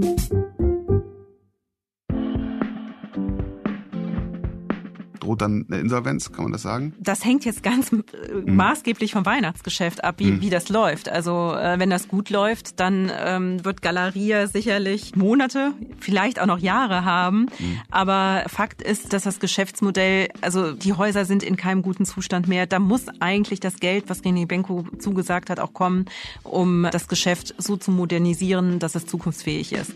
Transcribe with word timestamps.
Thank 0.00 0.32
you. 0.32 0.41
Droht 5.32 5.42
dann 5.42 5.66
eine 5.68 5.80
Insolvenz, 5.80 6.32
kann 6.32 6.44
man 6.44 6.52
das 6.52 6.62
sagen? 6.62 6.94
Das 6.98 7.24
hängt 7.24 7.44
jetzt 7.44 7.62
ganz 7.62 7.92
mhm. 7.92 8.02
maßgeblich 8.46 9.12
vom 9.12 9.24
Weihnachtsgeschäft 9.24 10.04
ab, 10.04 10.16
wie, 10.18 10.32
mhm. 10.32 10.40
wie 10.40 10.50
das 10.50 10.68
läuft. 10.68 11.08
Also 11.08 11.54
äh, 11.54 11.78
wenn 11.78 11.90
das 11.90 12.08
gut 12.08 12.30
läuft, 12.30 12.78
dann 12.80 13.10
ähm, 13.24 13.64
wird 13.64 13.82
Galeria 13.82 14.46
sicherlich 14.46 15.16
Monate, 15.16 15.72
vielleicht 16.00 16.40
auch 16.40 16.46
noch 16.46 16.58
Jahre 16.58 17.04
haben. 17.04 17.46
Mhm. 17.58 17.80
Aber 17.90 18.44
Fakt 18.46 18.82
ist, 18.82 19.12
dass 19.12 19.24
das 19.24 19.40
Geschäftsmodell, 19.40 20.28
also 20.40 20.72
die 20.72 20.92
Häuser 20.92 21.24
sind 21.24 21.42
in 21.42 21.56
keinem 21.56 21.82
guten 21.82 22.04
Zustand 22.04 22.48
mehr. 22.48 22.66
Da 22.66 22.78
muss 22.78 23.06
eigentlich 23.20 23.60
das 23.60 23.76
Geld, 23.76 24.04
was 24.08 24.22
René 24.22 24.46
Benko 24.46 24.84
zugesagt 24.98 25.50
hat, 25.50 25.60
auch 25.60 25.72
kommen, 25.72 26.06
um 26.42 26.86
das 26.92 27.08
Geschäft 27.08 27.54
so 27.58 27.76
zu 27.76 27.90
modernisieren, 27.90 28.78
dass 28.78 28.94
es 28.94 29.06
zukunftsfähig 29.06 29.72
ist. 29.72 29.94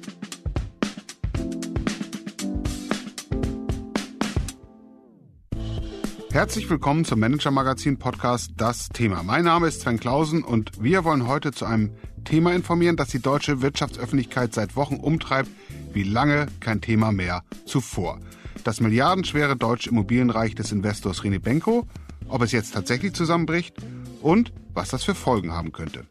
Herzlich 6.37 6.69
willkommen 6.69 7.07
zum 7.07 7.19
Manager 7.21 7.51
Magazin 7.51 7.99
Podcast 7.99 8.51
Das 8.59 8.91
Thema. 8.91 9.23
Mein 9.23 9.47
Name 9.47 9.69
ist 9.69 9.81
Sven 9.81 9.99
Klausen 9.99 10.45
und 10.45 10.71
wir 10.79 11.03
wollen 11.05 11.27
heute 11.27 11.51
zu 11.51 11.65
einem 11.65 11.93
Thema 12.27 12.53
informieren, 12.53 12.97
das 12.97 13.09
die 13.09 13.23
deutsche 13.23 13.63
Wirtschaftsöffentlichkeit 13.63 14.53
seit 14.53 14.77
Wochen 14.77 14.97
umtreibt, 14.97 15.49
wie 15.95 16.03
lange 16.03 16.49
kein 16.61 16.83
Thema 16.83 17.11
mehr 17.11 17.43
zuvor. 17.65 18.21
Das 18.65 18.81
milliardenschwere 18.81 19.57
deutsche 19.57 19.89
Immobilienreich 19.89 20.55
des 20.55 20.73
Investors 20.73 21.23
René 21.23 21.39
Benko, 21.39 21.87
ob 22.29 22.43
es 22.43 22.53
jetzt 22.53 22.75
tatsächlich 22.75 23.15
zusammenbricht 23.15 23.75
und 24.21 24.53
was 24.75 24.91
das 24.91 25.05
für 25.05 25.15
Folgen 25.15 25.55
haben 25.55 25.73
könnte. 25.73 26.05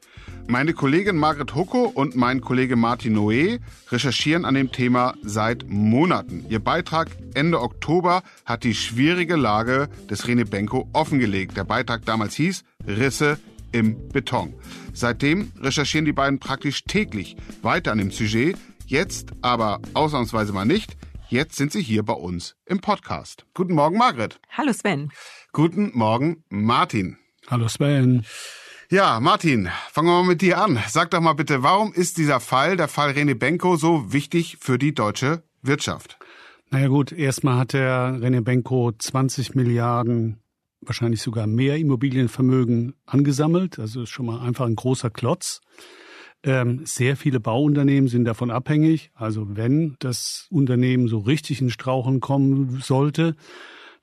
Meine 0.48 0.74
Kollegin 0.74 1.18
Margret 1.18 1.56
Hucko 1.56 1.86
und 1.86 2.16
mein 2.16 2.40
Kollege 2.40 2.76
Martin 2.76 3.18
Noé 3.18 3.60
recherchieren 3.90 4.46
an 4.46 4.54
dem 4.54 4.72
Thema 4.72 5.16
seit 5.24 5.68
Monaten. 5.68 6.46
Ihr 6.50 6.60
Beitrag 6.60 7.10
Ende 7.34 7.60
Oktober 7.62 8.22
hat 8.46 8.64
die 8.64 8.76
schwierige 8.76 9.38
Lage 9.38 9.90
des 10.10 10.28
Rene 10.28 10.46
Benko 10.46 10.88
offengelegt. 10.94 11.58
Der 11.58 11.64
Beitrag 11.64 12.06
damals 12.06 12.36
hieß 12.36 12.64
Risse 12.86 13.40
im 13.72 14.08
Beton. 14.10 14.54
Seitdem 14.94 15.52
recherchieren 15.60 16.06
die 16.06 16.14
beiden 16.14 16.40
praktisch 16.40 16.84
täglich 16.84 17.36
weiter 17.64 17.92
an 17.92 17.98
dem 17.98 18.12
Sujet. 18.12 18.56
Jetzt 18.86 19.32
aber 19.42 19.82
ausnahmsweise 19.96 20.54
mal 20.54 20.66
nicht. 20.66 20.96
Jetzt 21.28 21.56
sind 21.56 21.72
sie 21.72 21.82
hier 21.82 22.04
bei 22.04 22.14
uns 22.14 22.56
im 22.68 22.82
Podcast. 22.82 23.48
Guten 23.56 23.74
Morgen, 23.74 23.98
Margret. 23.98 24.40
Hallo, 24.52 24.72
Sven. 24.74 25.12
Guten 25.54 25.90
Morgen, 25.96 26.44
Martin. 26.50 27.18
Hallo, 27.48 27.68
Sven. 27.68 28.26
Ja, 28.92 29.20
Martin, 29.20 29.70
fangen 29.92 30.10
wir 30.10 30.22
mal 30.22 30.28
mit 30.28 30.42
dir 30.44 30.60
an. 30.60 30.78
Sag 30.88 31.10
doch 31.10 31.20
mal 31.20 31.34
bitte, 31.34 31.64
warum 31.64 31.92
ist 31.92 32.20
dieser 32.20 32.40
Fall, 32.40 32.78
der 32.78 32.88
Fall 32.88 33.14
René 33.14 33.34
Benko, 33.34 33.78
so 33.78 34.14
wichtig 34.14 34.58
für 34.60 34.78
die 34.78 34.94
deutsche 34.94 35.42
Wirtschaft? 35.64 36.20
Naja 36.70 36.88
gut, 36.88 37.12
erstmal 37.12 37.58
hat 37.58 37.74
der 37.74 38.20
René 38.20 38.42
Benko 38.42 38.92
20 38.92 39.56
Milliarden, 39.56 40.38
wahrscheinlich 40.82 41.24
sogar 41.24 41.48
mehr 41.48 41.78
Immobilienvermögen 41.78 42.94
angesammelt. 43.08 43.80
Also 43.80 44.04
ist 44.04 44.10
schon 44.10 44.28
mal 44.28 44.42
einfach 44.42 44.68
ein 44.68 44.76
großer 44.76 45.10
Klotz. 45.10 45.62
Ähm, 46.44 46.82
sehr 46.86 47.18
viele 47.18 47.40
Bauunternehmen 47.40 48.08
sind 48.08 48.26
davon 48.26 48.52
abhängig. 48.52 49.10
Also 49.16 49.58
wenn 49.58 49.96
das 49.98 50.46
Unternehmen 50.52 51.08
so 51.08 51.18
richtig 51.18 51.60
in 51.60 51.72
Strauchen 51.72 52.20
kommen 52.20 52.82
sollte, 52.84 53.36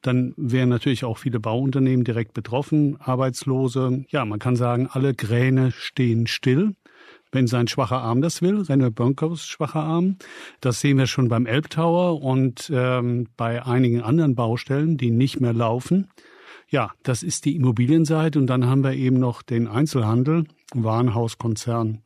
dann 0.03 0.34
wären 0.36 0.69
natürlich 0.69 1.05
auch 1.05 1.19
viele 1.19 1.41
Bauunternehmen 1.41 2.05
direkt 2.05 2.34
betroffen, 2.34 2.97
Arbeitslose. 3.00 4.05
Ja, 4.08 4.25
man 4.25 4.39
kann 4.39 4.56
sagen, 4.56 4.89
alle 4.91 5.14
Kräne 5.14 5.72
stehen 5.72 6.27
still. 6.27 6.75
Wenn 7.31 7.47
sein 7.47 7.67
schwacher 7.67 8.03
Arm 8.03 8.20
das 8.20 8.42
will, 8.42 8.61
René 8.61 8.91
Bönkers 8.91 9.47
schwacher 9.47 9.83
Arm. 9.83 10.17
Das 10.61 10.80
sehen 10.80 10.98
wir 10.98 11.06
schon 11.06 11.28
beim 11.28 11.47
Elbtower 11.47 12.23
und 12.23 12.70
ähm, 12.75 13.28
bei 13.39 13.64
einigen 13.64 14.03
anderen 14.03 14.34
Baustellen, 14.34 14.98
die 14.98 15.11
nicht 15.11 15.41
mehr 15.41 15.55
laufen. 15.55 16.08
Ja, 16.68 16.92
das 17.02 17.23
ist 17.23 17.46
die 17.46 17.57
Immobilienseite 17.57 18.39
und 18.39 18.48
dann 18.48 18.67
haben 18.67 18.85
wir 18.85 18.92
eben 18.92 19.18
noch 19.18 19.42
den 19.42 19.67
Einzelhandel, 19.67 20.45
Warenhauskonzern, 20.74 22.02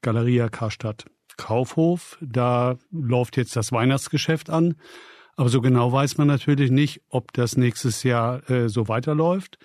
Galeria 0.00 0.48
Karstadt, 0.48 1.04
Kaufhof. 1.36 2.18
Da 2.20 2.76
läuft 2.90 3.36
jetzt 3.36 3.56
das 3.56 3.72
Weihnachtsgeschäft 3.72 4.48
an. 4.48 4.76
Aber 5.36 5.48
so 5.48 5.60
genau 5.60 5.92
weiß 5.92 6.18
man 6.18 6.28
natürlich 6.28 6.70
nicht, 6.70 7.00
ob 7.08 7.32
das 7.32 7.56
nächstes 7.56 8.02
Jahr 8.02 8.48
äh, 8.50 8.68
so 8.68 8.88
weiterläuft. 8.88 9.58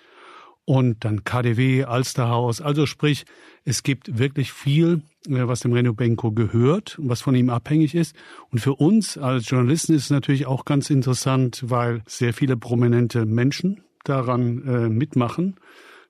Und 0.64 1.04
dann 1.04 1.24
KDW, 1.24 1.84
Alsterhaus. 1.84 2.60
Also 2.60 2.84
sprich, 2.84 3.24
es 3.64 3.82
gibt 3.82 4.18
wirklich 4.18 4.52
viel, 4.52 5.02
äh, 5.26 5.46
was 5.46 5.60
dem 5.60 5.72
Reno 5.72 5.94
Benko 5.94 6.32
gehört 6.32 6.98
und 6.98 7.08
was 7.08 7.22
von 7.22 7.34
ihm 7.34 7.48
abhängig 7.50 7.94
ist. 7.94 8.14
Und 8.50 8.58
für 8.58 8.74
uns 8.74 9.16
als 9.16 9.48
Journalisten 9.48 9.94
ist 9.94 10.04
es 10.04 10.10
natürlich 10.10 10.46
auch 10.46 10.64
ganz 10.64 10.90
interessant, 10.90 11.64
weil 11.66 12.02
sehr 12.06 12.34
viele 12.34 12.56
prominente 12.56 13.24
Menschen 13.24 13.82
daran 14.04 14.62
äh, 14.66 14.88
mitmachen. 14.88 15.56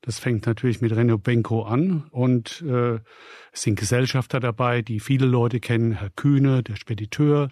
Das 0.03 0.21
fängt 0.21 0.47
natürlich 0.47 0.81
mit 0.81 0.95
Reno 0.95 1.19
Benko 1.19 1.63
an 1.63 2.07
und 2.11 2.63
äh, 2.63 3.01
es 3.53 3.63
sind 3.63 3.79
Gesellschafter 3.79 4.39
dabei, 4.39 4.81
die 4.81 5.01
viele 5.01 5.27
Leute 5.27 5.59
kennen. 5.59 5.93
Herr 5.93 6.11
Kühne, 6.11 6.63
der 6.63 6.77
Spediteur, 6.77 7.51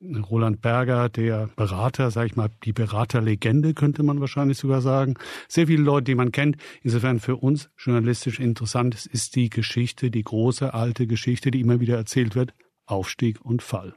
Roland 0.00 0.62
Berger, 0.62 1.10
der 1.10 1.50
Berater, 1.54 2.10
sage 2.10 2.28
ich 2.28 2.36
mal, 2.36 2.48
die 2.64 2.72
Beraterlegende 2.72 3.74
könnte 3.74 4.02
man 4.02 4.20
wahrscheinlich 4.20 4.56
sogar 4.56 4.80
sagen. 4.80 5.14
Sehr 5.48 5.66
viele 5.66 5.82
Leute, 5.82 6.04
die 6.04 6.14
man 6.14 6.32
kennt. 6.32 6.56
Insofern 6.82 7.20
für 7.20 7.36
uns 7.36 7.68
journalistisch 7.76 8.40
interessant 8.40 8.94
ist, 8.94 9.06
ist 9.06 9.36
die 9.36 9.50
Geschichte, 9.50 10.10
die 10.10 10.24
große 10.24 10.72
alte 10.72 11.06
Geschichte, 11.06 11.50
die 11.50 11.60
immer 11.60 11.80
wieder 11.80 11.96
erzählt 11.96 12.34
wird, 12.34 12.54
Aufstieg 12.86 13.40
und 13.44 13.62
Fall. 13.62 13.94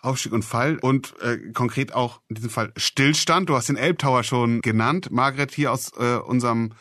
Aufstieg 0.00 0.32
und 0.32 0.44
Fall 0.44 0.78
und 0.78 1.14
äh, 1.20 1.38
konkret 1.52 1.94
auch 1.94 2.20
in 2.28 2.36
diesem 2.36 2.50
Fall 2.50 2.72
Stillstand. 2.76 3.48
Du 3.48 3.54
hast 3.54 3.68
den 3.68 3.76
Elbtower 3.76 4.22
schon 4.22 4.60
genannt. 4.60 5.10
Margret, 5.10 5.52
hier 5.52 5.72
aus 5.72 5.92
äh, 5.98 6.16
unserem 6.16 6.72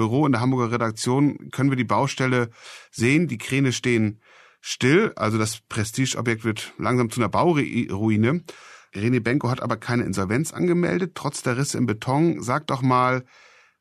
Büro 0.00 0.24
in 0.24 0.32
der 0.32 0.40
Hamburger 0.40 0.72
Redaktion 0.72 1.50
können 1.50 1.68
wir 1.68 1.76
die 1.76 1.84
Baustelle 1.84 2.48
sehen. 2.90 3.28
Die 3.28 3.36
Kräne 3.36 3.70
stehen 3.70 4.22
still. 4.62 5.12
Also 5.14 5.36
das 5.36 5.60
Prestigeobjekt 5.68 6.42
wird 6.42 6.72
langsam 6.78 7.10
zu 7.10 7.20
einer 7.20 7.28
Bauruine. 7.28 8.42
René 8.94 9.20
Benko 9.20 9.50
hat 9.50 9.62
aber 9.62 9.76
keine 9.76 10.04
Insolvenz 10.04 10.54
angemeldet, 10.54 11.12
trotz 11.14 11.42
der 11.42 11.58
Risse 11.58 11.76
im 11.76 11.84
Beton. 11.84 12.42
Sag 12.42 12.66
doch 12.68 12.80
mal, 12.80 13.24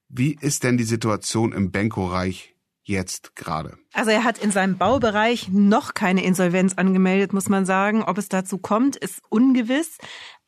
wie 0.09 0.37
ist 0.41 0.63
denn 0.65 0.77
die 0.77 0.83
Situation 0.83 1.53
im 1.53 1.71
Benko-Reich 1.71 2.53
jetzt 2.83 3.37
gerade? 3.37 3.77
Also 3.93 4.11
er 4.11 4.25
hat 4.25 4.39
in 4.39 4.51
seinem 4.51 4.77
Baubereich 4.77 5.47
noch 5.49 5.93
keine 5.93 6.23
Insolvenz 6.25 6.73
angemeldet, 6.73 7.31
muss 7.31 7.47
man 7.47 7.65
sagen. 7.65 8.03
Ob 8.03 8.17
es 8.17 8.27
dazu 8.27 8.57
kommt, 8.57 8.97
ist 8.97 9.21
ungewiss. 9.29 9.97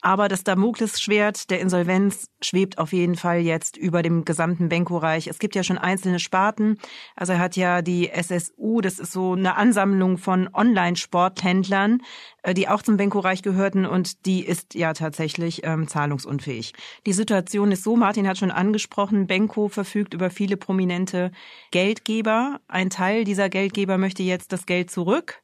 Aber 0.01 0.27
das 0.27 0.43
Damoklesschwert 0.43 1.51
der 1.51 1.59
Insolvenz 1.59 2.25
schwebt 2.41 2.79
auf 2.79 2.91
jeden 2.91 3.15
Fall 3.15 3.39
jetzt 3.39 3.77
über 3.77 4.01
dem 4.01 4.25
gesamten 4.25 4.67
Benko-Reich. 4.67 5.27
Es 5.27 5.37
gibt 5.37 5.53
ja 5.53 5.63
schon 5.63 5.77
einzelne 5.77 6.19
Sparten. 6.19 6.79
Also 7.15 7.33
er 7.33 7.39
hat 7.39 7.55
ja 7.55 7.83
die 7.83 8.09
SSU, 8.09 8.81
das 8.81 8.97
ist 8.97 9.11
so 9.11 9.33
eine 9.33 9.55
Ansammlung 9.57 10.17
von 10.17 10.49
Online-Sporthändlern, 10.51 12.01
äh, 12.41 12.55
die 12.55 12.67
auch 12.67 12.81
zum 12.81 12.97
Benko-Reich 12.97 13.43
gehörten 13.43 13.85
und 13.85 14.25
die 14.25 14.43
ist 14.43 14.73
ja 14.73 14.93
tatsächlich 14.93 15.61
ähm, 15.63 15.87
zahlungsunfähig. 15.87 16.73
Die 17.05 17.13
Situation 17.13 17.71
ist 17.71 17.83
so, 17.83 17.95
Martin 17.95 18.27
hat 18.27 18.39
schon 18.39 18.51
angesprochen, 18.51 19.27
Benko 19.27 19.67
verfügt 19.67 20.15
über 20.15 20.31
viele 20.31 20.57
prominente 20.57 21.31
Geldgeber. 21.69 22.59
Ein 22.67 22.89
Teil 22.89 23.23
dieser 23.23 23.49
Geldgeber 23.49 23.99
möchte 23.99 24.23
jetzt 24.23 24.51
das 24.51 24.65
Geld 24.65 24.89
zurück, 24.89 25.43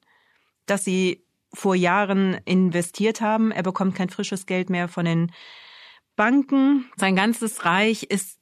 das 0.65 0.83
sie 0.83 1.26
vor 1.57 1.75
Jahren 1.75 2.37
investiert 2.45 3.19
haben. 3.19 3.51
Er 3.51 3.63
bekommt 3.63 3.95
kein 3.95 4.09
frisches 4.09 4.45
Geld 4.45 4.69
mehr 4.69 4.87
von 4.87 5.05
den 5.05 5.31
Banken. 6.15 6.89
Sein 6.95 7.15
ganzes 7.15 7.65
Reich 7.65 8.03
ist 8.03 8.37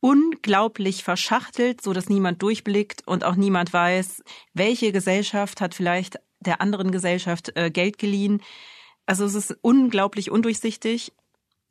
unglaublich 0.00 1.02
verschachtelt, 1.02 1.80
so 1.80 1.94
dass 1.94 2.10
niemand 2.10 2.42
durchblickt 2.42 3.06
und 3.06 3.24
auch 3.24 3.36
niemand 3.36 3.72
weiß, 3.72 4.22
welche 4.52 4.92
Gesellschaft 4.92 5.62
hat 5.62 5.74
vielleicht 5.74 6.20
der 6.40 6.60
anderen 6.60 6.92
Gesellschaft 6.92 7.56
äh, 7.56 7.70
Geld 7.70 7.98
geliehen. 7.98 8.42
Also 9.06 9.24
es 9.24 9.34
ist 9.34 9.56
unglaublich 9.62 10.30
undurchsichtig 10.30 11.12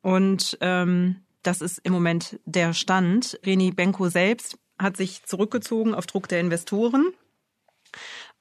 und 0.02 0.58
ähm, 0.60 1.22
das 1.42 1.60
ist 1.60 1.78
im 1.84 1.92
Moment 1.92 2.40
der 2.44 2.72
Stand. 2.72 3.38
Reni 3.46 3.70
Benko 3.70 4.08
selbst 4.08 4.58
hat 4.78 4.96
sich 4.96 5.22
zurückgezogen 5.22 5.94
auf 5.94 6.06
Druck 6.06 6.28
der 6.28 6.40
Investoren 6.40 7.12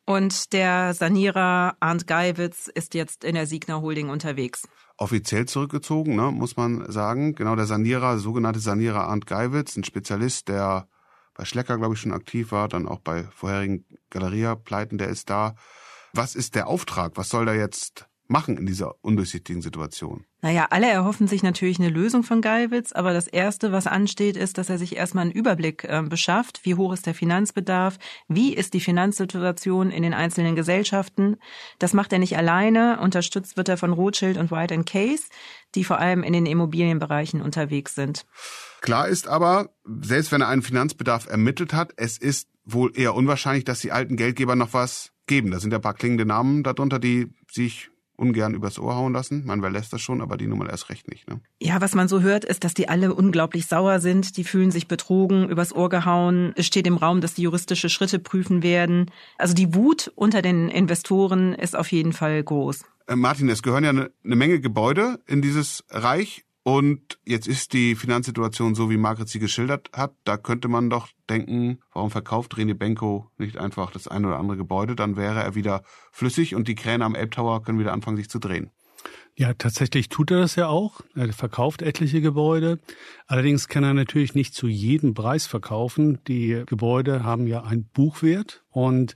und 0.06 0.54
der 0.54 0.94
Sanierer 0.94 1.76
Arndt 1.80 2.08
Geiwitz 2.08 2.68
ist 2.68 2.94
jetzt 2.94 3.24
in 3.24 3.36
der 3.36 3.48
Siegner 3.48 3.82
Holding 3.82 4.10
unterwegs. 4.10 4.68
Offiziell 4.98 5.46
zurückgezogen, 5.46 6.16
ne, 6.16 6.32
muss 6.32 6.56
man 6.56 6.90
sagen. 6.92 7.36
Genau, 7.36 7.56
der 7.56 7.66
Sanierer, 7.66 8.18
sogenannte 8.18 8.60
Sanierer 8.60 9.08
Arndt 9.08 9.26
Geiwitz, 9.26 9.76
ein 9.76 9.84
Spezialist, 9.84 10.48
der 10.48 10.88
bei 11.34 11.44
Schlecker, 11.44 11.78
glaube 11.78 11.96
ich, 11.96 12.00
schon 12.00 12.14
aktiv 12.14 12.52
war, 12.52 12.70
dann 12.70 12.88
auch 12.88 13.00
bei 13.00 13.24
vorherigen 13.24 13.86
Galeria-Pleiten, 14.10 14.98
der 14.98 15.10
ist 15.10 15.30
da. 15.30 15.56
Was 16.14 16.34
ist 16.34 16.56
der 16.56 16.68
Auftrag? 16.68 17.18
Was 17.18 17.30
soll 17.30 17.46
da 17.46 17.54
jetzt 17.54 18.08
machen 18.28 18.58
in 18.58 18.66
dieser 18.66 18.96
undurchsichtigen 19.04 19.62
Situation? 19.62 20.26
Naja, 20.42 20.68
alle 20.70 20.90
erhoffen 20.90 21.28
sich 21.28 21.42
natürlich 21.42 21.80
eine 21.80 21.90
Lösung 21.90 22.24
von 22.24 22.42
Geiwitz, 22.42 22.92
aber 22.92 23.14
das 23.14 23.28
Erste, 23.28 23.72
was 23.72 23.88
ansteht, 23.88 24.38
ist, 24.38 24.58
dass 24.58 24.70
er 24.70 24.78
sich 24.78 24.96
erstmal 24.96 25.24
einen 25.24 25.32
Überblick 25.32 25.84
äh, 25.86 26.04
beschafft. 26.04 26.62
Wie 26.64 26.76
hoch 26.76 26.94
ist 26.94 27.08
der 27.08 27.16
Finanzbedarf? 27.16 27.98
Wie 28.28 28.54
ist 28.54 28.74
die 28.74 28.80
Finanzsituation 28.80 29.90
in 29.90 30.04
den 30.04 30.14
einzelnen 30.14 30.56
Gesellschaften? 30.56 31.38
Das 31.80 31.94
macht 31.94 32.14
er 32.14 32.20
nicht 32.20 32.38
alleine. 32.38 33.00
Unterstützt 33.00 33.58
wird 33.58 33.70
er 33.70 33.78
von 33.78 33.94
Rothschild 33.94 34.38
und 34.38 34.52
White 34.52 34.84
Case, 34.84 35.24
die 35.74 35.84
vor 35.84 36.00
allem 36.00 36.22
in 36.22 36.34
den 36.34 36.46
Immobilienbereichen 36.46 37.42
unterwegs 37.42 37.96
sind. 37.96 38.26
Klar 38.82 39.08
ist 39.08 39.28
aber, 39.28 39.70
selbst 40.02 40.32
wenn 40.32 40.42
er 40.42 40.50
einen 40.50 40.62
Finanzbedarf 40.62 41.28
ermittelt 41.28 41.74
hat, 41.74 41.94
es 41.96 42.18
ist 42.18 42.50
wohl 42.66 42.92
eher 42.96 43.16
unwahrscheinlich, 43.16 43.64
dass 43.64 43.80
die 43.80 43.92
alten 43.92 44.16
Geldgeber 44.16 44.56
noch 44.56 44.74
was 44.74 45.12
geben. 45.28 45.52
Da 45.52 45.60
sind 45.60 45.72
ja 45.72 45.80
ein 45.80 45.82
paar 45.82 45.94
klingende 45.94 46.26
Namen 46.26 46.64
darunter, 46.64 47.00
die 47.00 47.34
sich 47.52 47.90
ungern 48.18 48.54
übers 48.54 48.80
Ohr 48.80 48.96
hauen 48.96 49.14
lassen. 49.14 49.46
Man, 49.46 49.62
wer 49.62 49.70
lässt 49.70 49.94
das 49.94 50.02
schon, 50.02 50.22
aber 50.22 50.38
die 50.38 50.48
Nummer 50.48 50.70
erst 50.70 50.90
recht 50.90 51.10
nicht. 51.10 51.28
Ne? 51.30 51.40
Ja, 51.60 51.82
was 51.82 51.96
man 51.96 52.08
so 52.08 52.22
hört, 52.22 52.46
ist, 52.46 52.64
dass 52.64 52.74
die 52.74 52.90
alle 52.90 53.14
unglaublich 53.14 53.68
sauer 53.68 54.00
sind. 54.00 54.38
Die 54.38 54.44
fühlen 54.44 54.72
sich 54.72 54.88
betrogen, 54.88 55.50
übers 55.50 55.74
Ohr 55.74 55.90
gehauen. 55.90 56.54
Es 56.56 56.66
steht 56.66 56.88
im 56.88 56.98
Raum, 56.98 57.22
dass 57.22 57.34
die 57.34 57.44
juristische 57.44 57.90
Schritte 57.90 58.20
prüfen 58.20 58.64
werden. 58.64 59.12
Also 59.38 59.54
die 59.54 59.74
Wut 59.74 60.12
unter 60.16 60.42
den 60.42 60.70
Investoren 60.70 61.54
ist 61.54 61.76
auf 61.76 61.92
jeden 61.92 62.14
Fall 62.14 62.44
groß. 62.44 62.84
Äh, 63.08 63.16
Martin, 63.16 63.50
es 63.50 63.62
gehören 63.62 63.84
ja 63.84 63.92
eine, 63.92 64.12
eine 64.24 64.36
Menge 64.36 64.60
Gebäude 64.60 65.20
in 65.28 65.42
dieses 65.42 65.84
Reich. 65.90 66.46
Und 66.68 67.20
jetzt 67.24 67.48
ist 67.48 67.74
die 67.74 67.94
Finanzsituation 67.94 68.74
so, 68.74 68.90
wie 68.90 68.98
Margret 68.98 69.30
sie 69.30 69.38
geschildert 69.38 69.92
hat. 69.94 70.16
Da 70.24 70.36
könnte 70.36 70.68
man 70.68 70.90
doch 70.90 71.10
denken, 71.30 71.78
warum 71.94 72.10
verkauft 72.10 72.56
René 72.56 72.74
Benko 72.74 73.30
nicht 73.38 73.58
einfach 73.58 73.92
das 73.92 74.08
ein 74.08 74.26
oder 74.26 74.40
andere 74.40 74.58
Gebäude? 74.58 74.96
Dann 74.96 75.16
wäre 75.16 75.44
er 75.44 75.54
wieder 75.54 75.84
flüssig 76.12 76.56
und 76.56 76.68
die 76.68 76.74
Kräne 76.74 77.06
am 77.06 77.14
Elbtower 77.14 77.62
können 77.62 77.78
wieder 77.78 77.94
anfangen, 77.94 78.18
sich 78.18 78.32
zu 78.32 78.40
drehen. 78.40 78.72
Ja, 79.36 79.54
tatsächlich 79.54 80.10
tut 80.10 80.32
er 80.32 80.40
das 80.40 80.56
ja 80.56 80.68
auch. 80.68 81.02
Er 81.14 81.32
verkauft 81.34 81.84
etliche 81.84 82.20
Gebäude. 82.20 82.80
Allerdings 83.28 83.68
kann 83.68 83.84
er 83.84 83.94
natürlich 83.94 84.34
nicht 84.34 84.56
zu 84.56 84.68
jedem 84.68 85.14
Preis 85.14 85.46
verkaufen. 85.46 86.24
Die 86.28 86.64
Gebäude 86.66 87.24
haben 87.24 87.46
ja 87.46 87.62
einen 87.62 87.86
Buchwert 87.86 88.64
und 88.72 89.14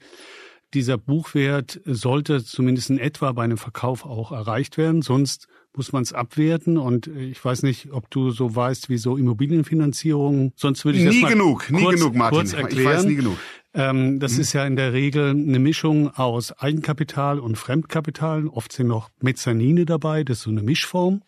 dieser 0.74 0.98
Buchwert 0.98 1.82
sollte 1.86 2.44
zumindest 2.44 2.90
in 2.90 3.00
etwa 3.00 3.32
bei 3.32 3.44
einem 3.44 3.58
Verkauf 3.58 4.06
auch 4.06 4.32
erreicht 4.32 4.78
werden. 4.78 5.02
Sonst 5.02 5.48
muss 5.76 5.92
man 5.92 6.04
es 6.04 6.14
abwerten. 6.14 6.78
Und 6.78 7.08
ich 7.08 7.44
weiß 7.44 7.64
nicht, 7.64 7.92
ob 7.92 8.10
du 8.10 8.32
so 8.32 8.56
weißt, 8.56 8.90
wie 8.90 8.98
so 8.98 9.18
Immobilienfinanzierung, 9.18 10.52
sonst 10.56 10.86
würde 10.86 10.98
ich 10.98 11.06
nie 11.06 11.22
das 11.22 11.22
mal 11.22 11.34
genug, 11.34 11.70
nie 11.72 11.84
kurz, 11.84 12.00
genug, 12.00 12.16
Martin. 12.16 12.40
Kurz 12.40 12.54
erklären. 12.54 12.92
Ich 12.92 12.98
weiß 12.98 13.06
nie 13.06 13.16
genug. 13.16 13.38
Ähm, 13.74 14.20
das 14.20 14.34
mhm. 14.34 14.42
ist 14.42 14.54
ja 14.54 14.66
in 14.66 14.76
der 14.76 14.94
Regel 14.94 15.30
eine 15.30 15.60
Mischung 15.60 16.10
aus 16.10 16.52
Eigenkapital 16.52 17.40
und 17.40 17.58
Fremdkapital. 17.58 18.48
Oft 18.48 18.72
sind 18.74 18.88
noch 18.88 19.10
Mezzanine 19.22 19.86
dabei, 19.86 20.24
das 20.24 20.40
ist 20.40 20.44
so 20.44 20.50
eine 20.50 20.64
Mischform. 20.64 21.22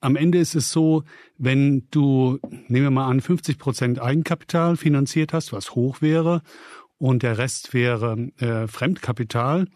Am 0.00 0.14
Ende 0.14 0.38
ist 0.38 0.54
es 0.54 0.70
so, 0.70 1.02
wenn 1.38 1.88
du, 1.90 2.38
nehmen 2.68 2.86
wir 2.86 2.90
mal 2.90 3.08
an, 3.08 3.20
50 3.20 3.58
Prozent 3.58 4.00
Eigenkapital 4.00 4.76
finanziert 4.76 5.32
hast, 5.32 5.52
was 5.52 5.74
hoch 5.74 6.00
wäre, 6.00 6.42
und 6.98 7.22
der 7.22 7.38
Rest 7.38 7.74
wäre 7.74 8.30
äh, 8.38 8.66
Fremdkapital, 8.66 9.66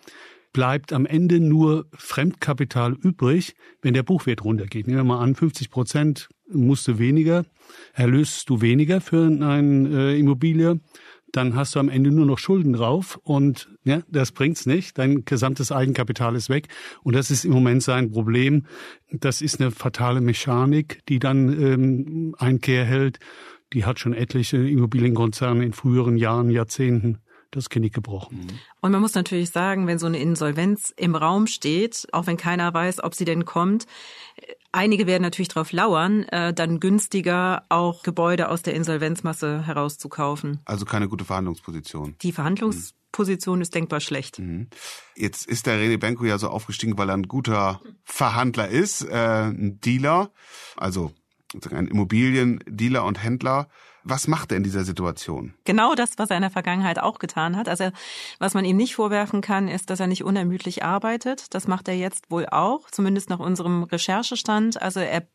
bleibt 0.53 0.93
am 0.93 1.07
Ende 1.07 1.41
nur 1.41 1.87
Fremdkapital 1.95 2.93
übrig, 2.93 3.55
wenn 3.81 3.95
der 3.95 4.03
Buchwert 4.03 4.45
runtergeht. 4.45 4.87
Nehmen 4.87 4.99
wir 4.99 5.05
mal 5.05 5.21
an, 5.21 5.35
50 5.35 5.71
Prozent 5.71 6.29
musst 6.49 6.87
du 6.89 6.99
weniger, 6.99 7.45
erlöst 7.95 8.51
du 8.51 8.61
weniger 8.61 9.01
für 9.01 9.27
eine 9.27 9.89
äh, 9.89 10.19
Immobilie, 10.19 10.81
dann 11.33 11.57
hast 11.57 11.75
du 11.75 11.79
am 11.81 11.89
Ende 11.89 12.11
nur 12.11 12.27
noch 12.27 12.39
Schulden 12.39 12.75
drauf 12.75 13.19
und 13.25 13.71
ja, 13.85 14.03
das 14.11 14.33
bringt's 14.33 14.67
nicht. 14.67 14.99
Dein 14.99 15.25
gesamtes 15.25 15.73
Eigenkapital 15.73 16.37
ist 16.37 16.51
weg 16.51 16.69
und 17.03 17.17
das 17.17 17.31
ist 17.31 17.47
im 17.47 17.53
Moment 17.53 17.83
sein 17.83 18.13
Problem. 18.13 18.67
Das 19.11 19.41
ist 19.41 19.59
eine 19.59 19.71
fatale 19.71 20.21
Mechanik, 20.21 21.01
die 21.09 21.19
dann 21.19 21.49
ähm, 21.49 22.35
Einkehr 22.39 22.85
hält. 22.85 23.19
Die 23.73 23.85
hat 23.85 23.99
schon 23.99 24.13
etliche 24.13 24.57
Immobilienkonzerne 24.57 25.65
in 25.65 25.73
früheren 25.73 26.17
Jahren, 26.17 26.51
Jahrzehnten 26.51 27.19
das 27.53 27.69
Genick 27.69 27.95
gebrochen. 27.95 28.39
Mhm. 28.39 28.59
Und 28.81 28.93
man 28.93 29.01
muss 29.01 29.15
natürlich 29.15 29.51
sagen, 29.51 29.87
wenn 29.87 29.99
so 29.99 30.07
eine 30.07 30.19
Insolvenz 30.19 30.93
im 30.97 31.15
Raum 31.15 31.47
steht, 31.47 32.09
auch 32.13 32.27
wenn 32.27 32.37
keiner 32.37 32.73
weiß, 32.75 33.05
ob 33.05 33.15
sie 33.15 33.25
denn 33.25 33.45
kommt, 33.45 33.87
einige 34.73 35.07
werden 35.07 35.23
natürlich 35.23 35.49
darauf 35.49 35.71
lauern, 35.71 36.25
äh, 36.25 36.53
dann 36.53 36.81
günstiger 36.81 37.65
auch 37.69 38.03
Gebäude 38.03 38.49
aus 38.49 38.63
der 38.63 38.75
Insolvenzmasse 38.75 39.67
herauszukaufen. 39.67 40.61
Also 40.65 40.85
keine 40.85 41.09
gute 41.09 41.25
Verhandlungsposition. 41.25 42.17
Die 42.23 42.33
Verhandlungsposition 42.33 43.59
mhm. 43.59 43.63
ist 43.63 43.75
denkbar 43.75 44.01
schlecht. 44.01 44.39
Mhm. 44.39 44.69
Jetzt 45.15 45.47
ist 45.47 45.67
der 45.67 45.79
René 45.79 45.99
Benko 45.99 46.25
ja 46.25 46.39
so 46.39 46.49
aufgestiegen, 46.49 46.97
weil 46.97 47.11
er 47.11 47.17
ein 47.17 47.29
guter 47.29 47.83
Verhandler 48.03 48.69
ist, 48.69 49.03
äh, 49.03 49.51
ein 49.51 49.79
Dealer, 49.81 50.31
also 50.77 51.13
ein 51.71 51.87
Immobiliendealer 51.87 53.05
und 53.05 53.23
Händler. 53.23 53.69
Was 54.05 54.27
macht 54.27 54.51
er 54.51 54.57
in 54.57 54.65
dieser 54.65 54.85
Situation? 54.85 55.55
Genau 55.65 55.95
das, 55.95 56.19
was 56.19 56.31
er 56.31 56.37
in 56.37 56.43
der 56.43 56.51
Vergangenheit 56.51 56.99
auch 56.99 57.19
getan 57.19 57.57
hat. 57.57 57.69
Also 57.69 57.91
was 58.39 58.55
man 58.55 58.65
ihm 58.65 58.77
nicht 58.77 58.95
vorwerfen 58.95 59.41
kann, 59.41 59.69
ist, 59.69 59.91
dass 59.91 60.01
er 60.01 60.07
nicht 60.07 60.25
unermüdlich 60.25 60.83
arbeitet. 60.83 61.55
Das 61.55 61.69
macht 61.69 61.89
er 61.89 61.95
jetzt 61.95 62.31
wohl 62.31 62.47
auch, 62.47 62.91
zumindest 62.91 63.31
nach 63.31 63.39
unserem 63.39 63.85
Recherchestand. 63.85 64.81
Also 64.81 65.01
er, 65.01 65.27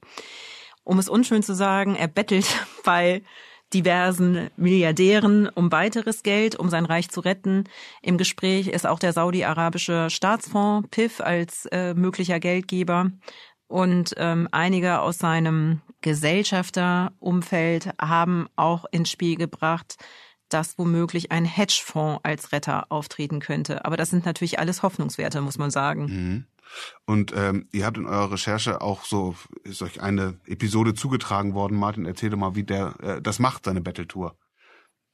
um 0.83 0.99
es 0.99 1.07
unschön 1.07 1.43
zu 1.43 1.55
sagen, 1.55 1.95
er 1.95 2.07
bettelt 2.07 2.47
bei 2.83 3.21
diversen 3.73 4.49
Milliardären 4.55 5.49
um 5.49 5.71
weiteres 5.71 6.23
Geld, 6.23 6.55
um 6.55 6.69
sein 6.69 6.85
Reich 6.85 7.09
zu 7.09 7.19
retten. 7.19 7.65
Im 8.01 8.17
Gespräch 8.17 8.67
ist 8.67 8.87
auch 8.87 8.99
der 8.99 9.13
saudi-arabische 9.13 10.09
Staatsfonds 10.09 10.87
PIF 10.89 11.19
als 11.19 11.65
äh, 11.67 11.93
möglicher 11.93 12.39
Geldgeber. 12.39 13.11
Und 13.67 14.13
ähm, 14.17 14.47
einige 14.51 15.01
aus 15.01 15.17
seinem 15.17 15.81
Gesellschafterumfeld 16.01 17.91
haben 17.99 18.47
auch 18.55 18.85
ins 18.91 19.09
Spiel 19.09 19.35
gebracht, 19.35 19.97
dass 20.49 20.77
womöglich 20.77 21.31
ein 21.31 21.45
Hedgefonds 21.45 22.21
als 22.23 22.51
Retter 22.51 22.91
auftreten 22.91 23.39
könnte. 23.39 23.85
Aber 23.85 23.97
das 23.97 24.09
sind 24.09 24.25
natürlich 24.25 24.59
alles 24.59 24.83
Hoffnungswerte, 24.83 25.41
muss 25.41 25.57
man 25.57 25.71
sagen. 25.71 26.05
Mhm. 26.05 26.45
Und 27.05 27.33
ähm, 27.35 27.67
ihr 27.71 27.85
habt 27.85 27.97
in 27.97 28.05
eurer 28.05 28.33
Recherche 28.33 28.81
auch 28.81 29.05
so, 29.05 29.35
ist 29.63 29.81
euch 29.81 30.01
eine 30.01 30.39
Episode 30.45 30.93
zugetragen 30.93 31.53
worden. 31.53 31.77
Martin, 31.77 32.05
erzähl 32.05 32.29
doch 32.29 32.37
mal, 32.37 32.55
wie 32.55 32.63
der 32.63 32.95
äh, 33.01 33.21
das 33.21 33.39
macht, 33.39 33.65
seine 33.65 33.81
Battle-Tour. 33.81 34.37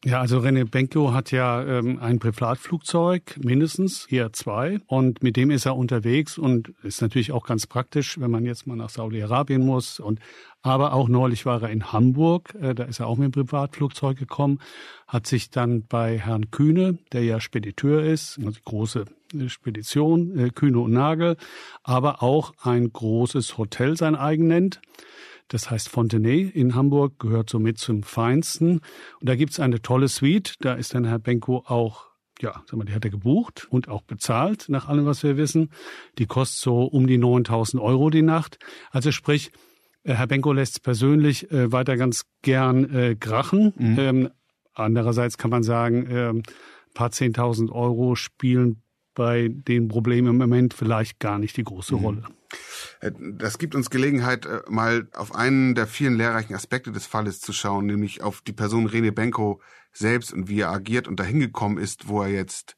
Ja, 0.05 0.19
also 0.19 0.39
René 0.39 0.65
Benko 0.65 1.13
hat 1.13 1.31
ja 1.31 1.63
ähm, 1.63 1.97
ein 2.01 2.19
Privatflugzeug, 2.19 3.39
mindestens, 3.41 4.05
eher 4.07 4.33
zwei. 4.33 4.81
Und 4.85 5.23
mit 5.23 5.37
dem 5.37 5.49
ist 5.49 5.65
er 5.65 5.77
unterwegs 5.77 6.37
und 6.37 6.73
ist 6.83 7.01
natürlich 7.01 7.31
auch 7.31 7.45
ganz 7.45 7.67
praktisch, 7.67 8.19
wenn 8.19 8.29
man 8.29 8.45
jetzt 8.45 8.67
mal 8.67 8.75
nach 8.75 8.89
Saudi-Arabien 8.89 9.65
muss. 9.65 10.01
Und 10.01 10.19
aber 10.61 10.91
auch 10.91 11.07
neulich 11.07 11.45
war 11.45 11.63
er 11.63 11.69
in 11.69 11.93
Hamburg, 11.93 12.53
äh, 12.59 12.75
da 12.75 12.83
ist 12.83 12.99
er 12.99 13.07
auch 13.07 13.15
mit 13.15 13.33
dem 13.33 13.45
Privatflugzeug 13.45 14.17
gekommen, 14.17 14.59
hat 15.07 15.25
sich 15.25 15.51
dann 15.51 15.85
bei 15.87 16.19
Herrn 16.19 16.51
Kühne, 16.51 16.97
der 17.13 17.23
ja 17.23 17.39
Spediteur 17.39 18.03
ist, 18.03 18.39
also 18.45 18.59
große 18.65 19.05
äh, 19.33 19.47
Spedition, 19.47 20.37
äh, 20.37 20.49
Kühne 20.49 20.79
und 20.79 20.91
Nagel, 20.91 21.37
aber 21.81 22.21
auch 22.21 22.53
ein 22.61 22.91
großes 22.91 23.57
Hotel 23.57 23.95
sein 23.95 24.15
eigen 24.15 24.47
nennt 24.47 24.81
das 25.47 25.69
heißt 25.69 25.89
Fontenay 25.89 26.41
in 26.41 26.75
Hamburg, 26.75 27.19
gehört 27.19 27.49
somit 27.49 27.77
zum 27.77 28.03
Feinsten. 28.03 28.79
Und 29.19 29.29
da 29.29 29.35
gibt's 29.35 29.59
eine 29.59 29.81
tolle 29.81 30.07
Suite. 30.07 30.55
Da 30.61 30.73
ist 30.73 30.95
dann 30.95 31.05
Herr 31.05 31.19
Benko 31.19 31.63
auch 31.65 32.13
ja, 32.41 32.63
sag 32.65 32.77
mal, 32.77 32.85
die 32.85 32.93
hat 32.93 33.05
er 33.05 33.11
gebucht 33.11 33.67
und 33.69 33.87
auch 33.87 34.01
bezahlt, 34.01 34.65
nach 34.67 34.89
allem, 34.89 35.05
was 35.05 35.23
wir 35.23 35.37
wissen. 35.37 35.69
Die 36.17 36.25
kostet 36.25 36.59
so 36.59 36.83
um 36.83 37.07
die 37.07 37.17
9000 37.17 37.81
Euro 37.81 38.09
die 38.09 38.21
Nacht. 38.21 38.59
Also 38.91 39.11
sprich, 39.11 39.51
äh, 40.03 40.13
Herr 40.13 40.27
Benko 40.27 40.53
lässt 40.53 40.83
persönlich 40.83 41.51
äh, 41.51 41.71
weiter 41.71 41.97
ganz 41.97 42.25
gern 42.41 42.93
äh, 42.93 43.15
krachen. 43.15 43.73
Mhm. 43.77 43.99
Ähm, 43.99 44.29
andererseits 44.73 45.37
kann 45.37 45.51
man 45.51 45.63
sagen, 45.63 46.05
äh, 46.07 46.33
paar 46.93 47.09
10.000 47.09 47.71
Euro 47.71 48.15
spielen 48.15 48.82
bei 49.13 49.49
den 49.49 49.87
Problemen 49.87 50.29
im 50.29 50.37
Moment 50.37 50.73
vielleicht 50.73 51.19
gar 51.19 51.39
nicht 51.39 51.57
die 51.57 51.63
große 51.63 51.95
mhm. 51.95 52.01
Rolle. 52.01 52.23
Äh, 52.99 53.11
das 53.37 53.57
gibt 53.57 53.75
uns 53.75 53.89
Gelegenheit, 53.89 54.45
äh, 54.45 54.61
mal 54.69 55.07
auf 55.13 55.33
einen 55.35 55.75
der 55.75 55.87
vielen 55.87 56.15
lehrreichen 56.15 56.55
Aspekte 56.55 56.91
des 56.91 57.05
Falles 57.05 57.39
zu 57.39 57.53
schauen, 57.53 57.85
nämlich 57.85 58.21
auf 58.21 58.41
die 58.41 58.53
Person 58.53 58.89
René 58.89 59.11
Benko 59.11 59.61
selbst 59.91 60.33
und 60.33 60.47
wie 60.49 60.61
er 60.61 60.71
agiert 60.71 61.07
und 61.07 61.19
dahin 61.19 61.39
gekommen 61.39 61.77
ist, 61.77 62.07
wo 62.07 62.21
er 62.21 62.29
jetzt 62.29 62.75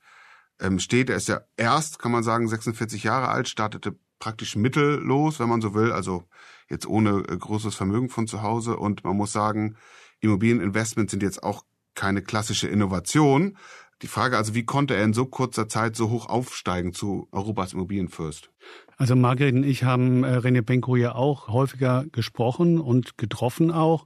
ähm, 0.60 0.80
steht. 0.80 1.10
Er 1.10 1.18
ist 1.18 1.28
ja 1.28 1.42
erst, 1.58 2.00
kann 2.00 2.12
man 2.12 2.24
sagen, 2.24 2.48
46 2.48 3.04
Jahre 3.04 3.30
alt, 3.30 3.48
startete 3.48 3.96
praktisch 4.20 4.56
mittellos, 4.56 5.40
wenn 5.40 5.50
man 5.50 5.62
so 5.62 5.74
will, 5.74 5.92
also 5.92 6.24
jetzt 6.70 6.88
ohne 6.88 7.24
äh, 7.28 7.38
großes 7.38 7.76
Vermögen 7.76 8.10
von 8.10 8.28
zu 8.28 8.42
Hause. 8.42 8.78
Und 8.78 9.04
man 9.04 9.16
muss 9.16 9.32
sagen, 9.32 9.78
Immobilieninvestments 10.20 11.12
sind 11.12 11.24
jetzt 11.24 11.44
auch 11.44 11.64
keine 11.94 12.22
klassische 12.22 12.68
Innovation. 12.68 13.58
Die 14.02 14.08
Frage 14.08 14.38
also, 14.38 14.54
wie 14.56 14.66
konnte 14.66 14.96
er 14.96 15.04
in 15.04 15.14
so 15.14 15.26
kurzer 15.26 15.68
Zeit 15.70 15.96
so 15.96 16.10
hoch 16.10 16.28
aufsteigen 16.28 16.94
zu 16.94 17.28
Europas 17.32 17.74
Immobilienfürst? 17.74 18.52
Also 18.98 19.16
Margret 19.16 19.56
und 19.56 19.64
ich 19.64 19.84
haben 19.84 20.24
äh, 20.24 20.38
René 20.38 20.62
Benko 20.62 20.96
ja 20.96 21.16
auch 21.16 21.48
häufiger 21.48 22.06
gesprochen 22.12 22.80
und 22.80 23.18
getroffen 23.18 23.72
auch. 23.72 24.06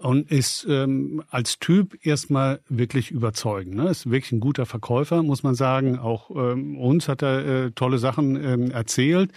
und 0.00 0.30
ist 0.30 0.66
ähm, 0.68 1.22
als 1.30 1.58
Typ 1.58 1.98
erstmal 2.04 2.60
wirklich 2.68 3.10
überzeugend. 3.10 3.74
Ne? 3.74 3.88
Ist 3.88 4.10
wirklich 4.10 4.32
ein 4.32 4.40
guter 4.40 4.66
Verkäufer, 4.66 5.22
muss 5.22 5.42
man 5.42 5.54
sagen. 5.54 5.98
Auch 5.98 6.30
ähm, 6.30 6.76
uns 6.76 7.08
hat 7.08 7.22
er 7.22 7.46
äh, 7.46 7.70
tolle 7.72 7.98
Sachen 7.98 8.36
ähm, 8.36 8.70
erzählt 8.70 9.32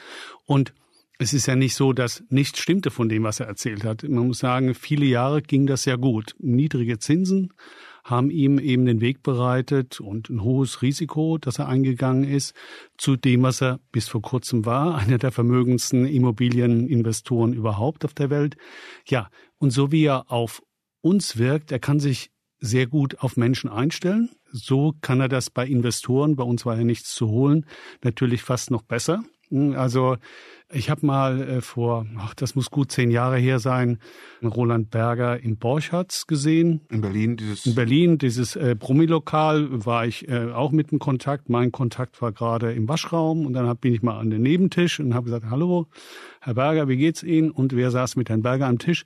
und 0.46 0.74
es 1.22 1.34
ist 1.34 1.48
ja 1.48 1.56
nicht 1.56 1.76
so, 1.76 1.92
dass 1.92 2.24
nichts 2.30 2.60
stimmte 2.60 2.92
von 2.92 3.10
dem, 3.10 3.24
was 3.24 3.42
er 3.42 3.48
erzählt 3.48 3.84
hat. 3.84 4.04
Man 4.04 4.28
muss 4.28 4.40
sagen, 4.40 4.74
viele 4.74 5.06
Jahre 5.06 5.42
ging 5.42 5.68
das 5.68 5.84
ja 5.84 5.98
gut. 5.98 6.36
Niedrige 6.40 6.98
Zinsen 6.98 7.54
haben 8.10 8.30
ihm 8.30 8.60
eben 8.60 8.86
den 8.86 9.02
Weg 9.02 9.24
bereitet 9.24 10.00
und 10.00 10.30
ein 10.30 10.44
hohes 10.44 10.82
Risiko, 10.82 11.38
das 11.38 11.60
er 11.60 11.68
eingegangen 11.68 12.24
ist, 12.24 12.54
zu 12.98 13.16
dem, 13.16 13.44
was 13.44 13.62
er 13.62 13.80
bis 13.92 14.08
vor 14.08 14.22
kurzem 14.22 14.66
war, 14.66 14.96
einer 15.00 15.18
der 15.18 15.32
vermögendsten 15.32 16.06
Immobilieninvestoren 16.06 17.54
überhaupt 17.54 18.06
auf 18.06 18.14
der 18.14 18.30
Welt. 18.30 18.58
Ja, 19.08 19.30
und 19.58 19.72
so 19.72 19.92
wie 19.92 20.06
er 20.06 20.32
auf 20.32 20.62
uns 21.02 21.38
wirkt, 21.38 21.72
er 21.72 21.80
kann 21.80 22.00
sich 22.00 22.32
sehr 22.60 22.88
gut 22.88 23.20
auf 23.20 23.38
Menschen 23.38 23.70
einstellen. 23.70 24.30
So 24.52 24.94
kann 25.02 25.22
er 25.22 25.30
das 25.30 25.50
bei 25.50 25.66
Investoren, 25.66 26.36
bei 26.36 26.44
uns 26.44 26.66
war 26.66 26.78
ja 26.78 26.84
nichts 26.84 27.14
zu 27.14 27.30
holen, 27.30 27.66
natürlich 28.04 28.42
fast 28.42 28.72
noch 28.72 28.82
besser. 28.82 29.24
Also 29.52 30.18
ich 30.72 30.92
habe 30.92 31.06
mal 31.06 31.42
äh, 31.42 31.62
vor, 31.62 32.06
ach, 32.20 32.36
das 32.36 32.54
muss 32.54 32.70
gut 32.70 32.92
zehn 32.92 33.10
Jahre 33.10 33.38
her 33.38 33.58
sein, 33.58 33.98
Roland 34.44 34.92
Berger 34.92 35.40
im 35.40 35.58
Borchards 35.58 36.28
gesehen. 36.28 36.82
In 36.92 37.02
Berlin 37.02 37.38
dieses. 37.38 37.66
In 37.66 37.74
Berlin 37.74 38.18
dieses 38.20 38.56
äh, 38.56 38.76
Brummilokal 38.78 39.86
war 39.86 40.06
ich 40.06 40.28
äh, 40.30 40.52
auch 40.52 40.72
mit 40.72 40.92
in 40.92 41.00
Kontakt. 41.00 41.50
Mein 41.50 41.72
Kontakt 41.72 42.22
war 42.22 42.32
gerade 42.32 42.74
im 42.74 42.88
Waschraum 42.88 43.48
und 43.48 43.54
dann 43.54 43.68
hab, 43.68 43.82
bin 43.82 43.96
ich 43.96 44.04
mal 44.04 44.20
an 44.20 44.30
den 44.30 44.44
Nebentisch 44.44 45.00
und 45.00 45.16
habe 45.16 45.26
gesagt: 45.26 45.48
Hallo, 45.50 45.88
Herr 46.42 46.54
Berger, 46.54 46.88
wie 46.88 46.98
geht's 46.98 47.24
Ihnen? 47.24 47.50
Und 47.50 47.76
wer 47.76 47.90
saß 47.90 48.16
mit 48.16 48.30
Herrn 48.30 48.44
Berger 48.44 48.68
am 48.68 48.78
Tisch? 48.78 49.06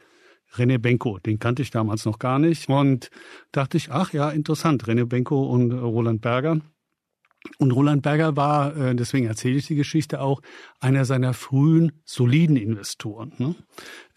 René 0.55 0.77
Benko, 0.77 1.17
den 1.17 1.39
kannte 1.39 1.61
ich 1.63 1.71
damals 1.71 2.05
noch 2.05 2.19
gar 2.19 2.37
nicht 2.37 2.69
und 2.69 3.09
dachte 3.51 3.77
ich, 3.77 3.91
ach 3.91 4.13
ja, 4.13 4.29
interessant, 4.29 4.83
René 4.83 5.05
Benko 5.05 5.45
und 5.45 5.71
Roland 5.71 6.21
Berger. 6.21 6.59
Und 7.59 7.71
Roland 7.71 8.01
Berger 8.01 8.35
war, 8.35 8.75
äh, 8.75 8.95
deswegen 8.95 9.27
erzähle 9.27 9.57
ich 9.57 9.67
die 9.67 9.75
Geschichte 9.75 10.21
auch, 10.21 10.41
einer 10.79 11.05
seiner 11.05 11.33
frühen 11.33 11.91
soliden 12.05 12.55
Investoren. 12.55 13.33
Ne? 13.37 13.55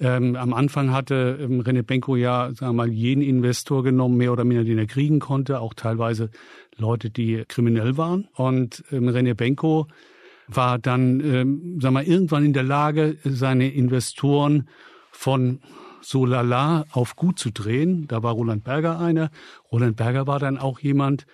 Ähm, 0.00 0.36
am 0.36 0.52
Anfang 0.52 0.92
hatte 0.92 1.38
ähm, 1.40 1.60
René 1.60 1.82
Benko 1.82 2.16
ja, 2.16 2.52
sagen 2.54 2.76
wir 2.76 2.84
mal, 2.84 2.92
jeden 2.92 3.22
Investor 3.22 3.82
genommen, 3.82 4.16
mehr 4.16 4.32
oder 4.32 4.44
minder, 4.44 4.64
den 4.64 4.78
er 4.78 4.86
kriegen 4.86 5.18
konnte, 5.18 5.60
auch 5.60 5.74
teilweise 5.74 6.30
Leute, 6.76 7.10
die 7.10 7.44
kriminell 7.48 7.96
waren. 7.96 8.28
Und 8.34 8.84
ähm, 8.92 9.08
René 9.08 9.34
Benko 9.34 9.88
war 10.46 10.78
dann, 10.78 11.20
ähm, 11.20 11.80
sagen 11.80 11.82
wir 11.82 11.90
mal, 11.90 12.04
irgendwann 12.04 12.44
in 12.44 12.52
der 12.52 12.62
Lage, 12.62 13.16
seine 13.24 13.72
Investoren 13.72 14.68
von 15.10 15.60
so 16.00 16.24
lala 16.24 16.84
auf 16.92 17.16
gut 17.16 17.38
zu 17.40 17.50
drehen. 17.50 18.06
Da 18.06 18.22
war 18.22 18.34
Roland 18.34 18.62
Berger 18.62 19.00
einer. 19.00 19.30
Roland 19.72 19.96
Berger 19.96 20.28
war 20.28 20.38
dann 20.38 20.58
auch 20.58 20.78
jemand, 20.78 21.26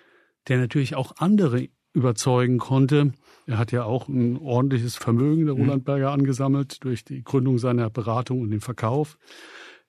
der 0.47 0.57
natürlich 0.57 0.95
auch 0.95 1.13
andere 1.17 1.67
überzeugen 1.93 2.57
konnte. 2.57 3.13
Er 3.45 3.57
hat 3.57 3.71
ja 3.71 3.83
auch 3.83 4.07
ein 4.07 4.37
ordentliches 4.37 4.95
Vermögen, 4.95 5.45
der 5.45 5.55
mhm. 5.55 5.61
Roland 5.61 5.85
Berger, 5.85 6.11
angesammelt 6.11 6.83
durch 6.83 7.03
die 7.03 7.23
Gründung 7.23 7.57
seiner 7.57 7.89
Beratung 7.89 8.41
und 8.41 8.51
den 8.51 8.61
Verkauf. 8.61 9.17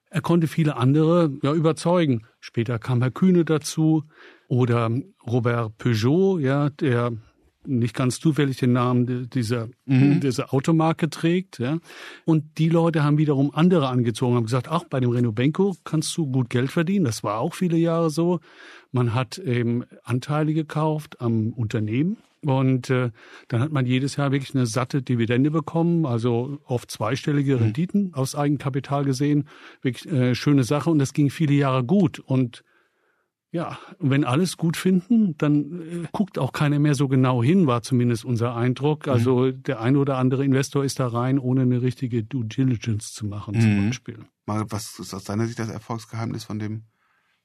Er 0.09 0.21
konnte 0.21 0.47
viele 0.47 0.77
andere 0.77 1.31
ja, 1.41 1.53
überzeugen. 1.53 2.25
Später 2.39 2.79
kam 2.79 3.01
Herr 3.01 3.11
Kühne 3.11 3.43
dazu 3.43 4.03
oder 4.47 4.89
Robert 5.25 5.77
Peugeot, 5.77 6.39
ja, 6.39 6.69
der 6.69 7.13
nicht 7.67 7.95
ganz 7.95 8.19
zufällig 8.19 8.57
den 8.57 8.73
Namen 8.73 9.29
dieser, 9.29 9.69
mhm. 9.85 10.19
dieser 10.19 10.53
Automarke 10.53 11.09
trägt. 11.09 11.59
Ja. 11.59 11.79
Und 12.25 12.57
die 12.57 12.69
Leute 12.69 13.03
haben 13.03 13.17
wiederum 13.17 13.51
andere 13.53 13.87
angezogen, 13.87 14.35
haben 14.35 14.45
gesagt, 14.45 14.69
ach, 14.69 14.83
bei 14.85 14.99
dem 14.99 15.09
Renault 15.09 15.35
Benko 15.35 15.75
kannst 15.83 16.15
du 16.17 16.27
gut 16.27 16.49
Geld 16.49 16.71
verdienen. 16.71 17.05
Das 17.05 17.23
war 17.23 17.39
auch 17.39 17.53
viele 17.53 17.77
Jahre 17.77 18.09
so. 18.09 18.39
Man 18.91 19.13
hat 19.13 19.37
eben 19.37 19.83
Anteile 20.03 20.53
gekauft 20.53 21.21
am 21.21 21.53
Unternehmen. 21.53 22.17
Und 22.45 22.91
äh, 22.91 23.09
dann 23.47 23.61
hat 23.61 23.71
man 23.71 23.87
jedes 23.87 24.17
Jahr 24.17 24.31
wirklich 24.31 24.53
eine 24.53 24.67
satte 24.67 25.01
Dividende 25.01 25.49
bekommen, 25.49 26.05
also 26.05 26.59
oft 26.65 26.91
zweistellige 26.91 27.55
mhm. 27.55 27.63
Renditen 27.63 28.13
aus 28.13 28.35
Eigenkapital 28.35 29.03
gesehen. 29.03 29.47
Wirklich 29.81 30.11
äh, 30.11 30.35
schöne 30.35 30.63
Sache 30.63 30.91
und 30.91 30.99
das 30.99 31.13
ging 31.13 31.31
viele 31.31 31.53
Jahre 31.53 31.83
gut. 31.83 32.19
Und 32.19 32.63
ja, 33.55 33.79
wenn 33.99 34.25
alles 34.25 34.57
gut 34.57 34.75
finden, 34.75 35.37
dann 35.37 35.81
äh, 35.81 36.07
guckt 36.11 36.37
auch 36.37 36.51
keiner 36.51 36.77
mehr 36.77 36.93
so 36.93 37.07
genau 37.07 37.41
hin, 37.41 37.67
war 37.67 37.81
zumindest 37.81 38.25
unser 38.25 38.53
Eindruck. 38.53 39.05
Mhm. 39.05 39.13
Also 39.13 39.37
mhm. 39.37 39.63
der 39.63 39.79
ein 39.79 39.95
oder 39.95 40.17
andere 40.17 40.43
Investor 40.43 40.83
ist 40.83 40.99
da 40.99 41.07
rein, 41.07 41.39
ohne 41.39 41.61
eine 41.61 41.81
richtige 41.81 42.21
Due 42.21 42.43
Diligence 42.43 43.13
zu 43.13 43.25
machen, 43.25 43.55
mhm. 43.55 43.61
zum 43.61 43.87
Beispiel. 43.87 44.19
Mal, 44.45 44.65
was 44.67 44.99
ist 44.99 45.13
aus 45.13 45.23
deiner 45.23 45.47
Sicht 45.47 45.57
das 45.57 45.69
Erfolgsgeheimnis 45.69 46.43
von 46.43 46.59
dem 46.59 46.83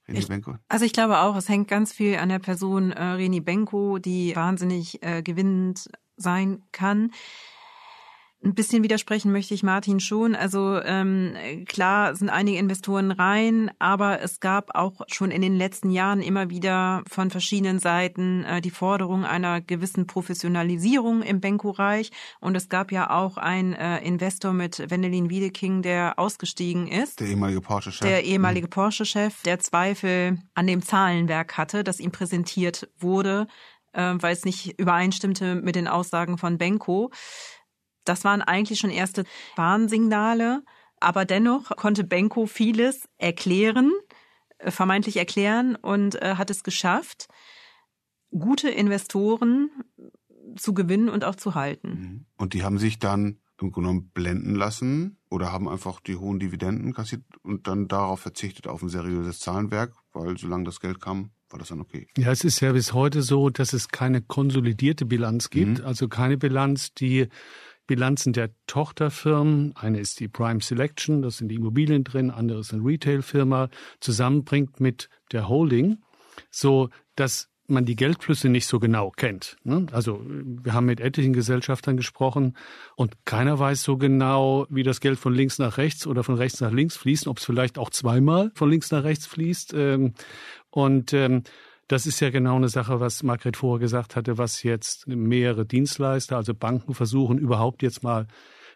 Reni 0.09 0.25
Benko? 0.27 0.57
Also 0.69 0.85
ich 0.85 0.93
glaube 0.93 1.21
auch, 1.21 1.37
es 1.37 1.49
hängt 1.49 1.69
ganz 1.69 1.93
viel 1.93 2.17
an 2.17 2.29
der 2.29 2.41
Person 2.41 2.91
äh, 2.91 3.03
Reni 3.05 3.41
Benko, 3.41 3.99
die 3.99 4.35
wahnsinnig 4.35 5.01
äh, 5.05 5.23
gewinnend 5.23 5.91
sein 6.17 6.65
kann. 6.73 7.13
Ein 8.43 8.55
bisschen 8.55 8.83
widersprechen 8.83 9.33
möchte 9.33 9.53
ich 9.53 9.63
Martin 9.63 10.01
schon. 10.01 10.35
Also 10.35 10.81
ähm, 10.83 11.35
klar 11.67 12.15
sind 12.17 12.31
einige 12.31 12.57
Investoren 12.57 13.11
rein, 13.11 13.71
aber 13.79 14.23
es 14.23 14.41
gab 14.41 14.75
auch 14.75 15.03
schon 15.09 15.31
in 15.31 15.43
den 15.43 15.57
letzten 15.57 15.91
Jahren 15.91 16.23
immer 16.23 16.49
wieder 16.49 17.03
von 17.07 17.31
verschiedenen 17.31 17.81
Seiten 17.81 18.45
äh, 18.45 18.63
die 18.63 18.71
Forderung 18.71 19.27
einer 19.27 19.61
gewissen 19.61 20.07
Professionalisierung 20.07 21.21
im 21.21 21.43
Benko-Reich. 21.43 22.13
Und 22.41 22.57
es 22.57 22.71
gab 22.71 22.93
ja 22.93 23.11
auch 23.11 23.37
einen 23.37 23.75
äh, 23.75 23.99
Investor 23.99 24.55
mit 24.55 24.91
Wendelin 24.91 25.29
Wiedeking, 25.29 25.83
der 25.83 26.19
ausgestiegen 26.19 26.89
ist. 26.89 27.21
Der 27.21 27.27
ehemalige 27.27 27.61
Porsche-Chef. 27.61 28.09
Der 28.09 28.25
ehemalige 28.25 28.69
mhm. 28.69 28.71
Porsche-Chef, 28.71 29.43
der 29.43 29.59
Zweifel 29.59 30.39
an 30.55 30.67
dem 30.67 30.81
Zahlenwerk 30.81 31.59
hatte, 31.59 31.85
das 31.85 32.01
ihm 32.01 32.11
präsentiert 32.11 32.89
wurde, 32.99 33.49
äh, 33.93 34.15
weil 34.15 34.33
es 34.33 34.47
nicht 34.47 34.79
übereinstimmte 34.79 35.57
mit 35.57 35.77
den 35.77 35.89
Aussagen 35.89 36.39
von 36.39 36.57
Benko. 36.57 37.11
Das 38.05 38.25
waren 38.25 38.43
eigentlich 38.43 38.79
schon 38.79 38.91
erste 38.91 39.25
Warnsignale. 39.57 40.63
Aber 41.01 41.25
dennoch 41.25 41.75
konnte 41.77 42.05
Benko 42.05 42.47
vieles 42.47 43.09
erklären, 43.17 43.93
äh, 44.59 44.71
vermeintlich 44.71 45.17
erklären 45.17 45.75
und 45.77 46.21
äh, 46.21 46.35
hat 46.37 46.51
es 46.51 46.63
geschafft, 46.63 47.29
gute 48.31 48.69
Investoren 48.69 49.71
zu 50.57 50.75
gewinnen 50.75 51.09
und 51.09 51.25
auch 51.25 51.37
zu 51.37 51.55
halten. 51.55 51.89
Mhm. 51.89 52.27
Und 52.37 52.55
die 52.55 52.63
haben 52.63 52.79
sich 52.79 52.99
dann 52.99 53.39
im 53.63 53.73
Grunde 53.73 53.89
genommen 53.89 54.11
blenden 54.11 54.55
lassen 54.55 55.19
oder 55.29 55.53
haben 55.53 55.69
einfach 55.69 56.01
die 56.01 56.17
hohen 56.17 56.39
Dividenden 56.39 56.95
kassiert 56.95 57.23
und 57.43 57.67
dann 57.67 57.89
darauf 57.89 58.21
verzichtet 58.21 58.67
auf 58.67 58.83
ein 58.83 58.89
seriöses 58.89 59.41
Zahlenwerk, 59.41 59.95
weil 60.13 60.39
solange 60.39 60.65
das 60.65 60.81
Geld 60.81 61.01
kam, 61.01 61.31
war 61.51 61.59
das 61.59 61.69
dann 61.69 61.81
okay. 61.81 62.07
Ja, 62.17 62.31
es 62.31 62.45
ist 62.45 62.61
ja 62.61 62.73
bis 62.73 62.95
heute 62.95 63.23
so, 63.23 63.51
dass 63.51 63.73
es 63.73 63.89
keine 63.89 64.23
konsolidierte 64.23 65.05
Bilanz 65.05 65.51
gibt, 65.51 65.81
mhm. 65.81 65.85
also 65.85 66.09
keine 66.09 66.39
Bilanz, 66.39 66.95
die 66.95 67.29
Bilanzen 67.91 68.33
der 68.33 68.51
Tochterfirmen, 68.69 69.75
eine 69.75 69.99
ist 69.99 70.21
die 70.21 70.29
Prime 70.29 70.61
Selection, 70.61 71.23
das 71.23 71.39
sind 71.39 71.49
die 71.49 71.57
Immobilien 71.57 72.05
drin, 72.05 72.31
andere 72.31 72.61
ist 72.61 72.73
eine 72.73 72.85
Retailfirma, 72.85 73.69
zusammenbringt 73.99 74.79
mit 74.79 75.09
der 75.33 75.49
Holding, 75.49 75.99
so 76.53 76.91
dass 77.17 77.49
man 77.67 77.85
die 77.85 77.97
Geldflüsse 77.97 78.49
nicht 78.49 78.69
so 78.69 78.79
genau 78.79 79.11
kennt. 79.11 79.57
Ne? 79.65 79.87
Also 79.91 80.25
wir 80.25 80.73
haben 80.73 80.87
mit 80.87 81.01
etlichen 81.01 81.33
Gesellschaftern 81.33 81.97
gesprochen 81.97 82.57
und 82.95 83.25
keiner 83.25 83.59
weiß 83.59 83.83
so 83.83 83.97
genau, 83.97 84.69
wie 84.71 84.85
das 84.85 85.01
Geld 85.01 85.19
von 85.19 85.35
links 85.35 85.59
nach 85.59 85.77
rechts 85.77 86.07
oder 86.07 86.23
von 86.23 86.37
rechts 86.37 86.61
nach 86.61 86.71
links 86.71 86.97
fließt, 86.97 87.27
ob 87.27 87.39
es 87.39 87.45
vielleicht 87.45 87.77
auch 87.77 87.91
zweimal 87.91 88.53
von 88.55 88.71
links 88.71 88.93
nach 88.93 89.03
rechts 89.03 89.27
fließt. 89.27 89.75
Ähm, 89.75 90.15
und 90.71 91.13
ähm, 91.13 91.43
das 91.91 92.07
ist 92.07 92.21
ja 92.21 92.31
genau 92.31 92.55
eine 92.55 92.69
Sache, 92.69 93.01
was 93.01 93.25
Margret 93.25 93.57
vorher 93.57 93.81
gesagt 93.81 94.15
hatte, 94.15 94.39
was 94.39 94.63
jetzt 94.63 95.09
mehrere 95.09 95.67
Dienstleister, 95.67 96.37
also 96.37 96.55
Banken 96.55 96.95
versuchen 96.95 97.37
überhaupt 97.37 97.83
jetzt 97.83 98.05
mal 98.05 98.29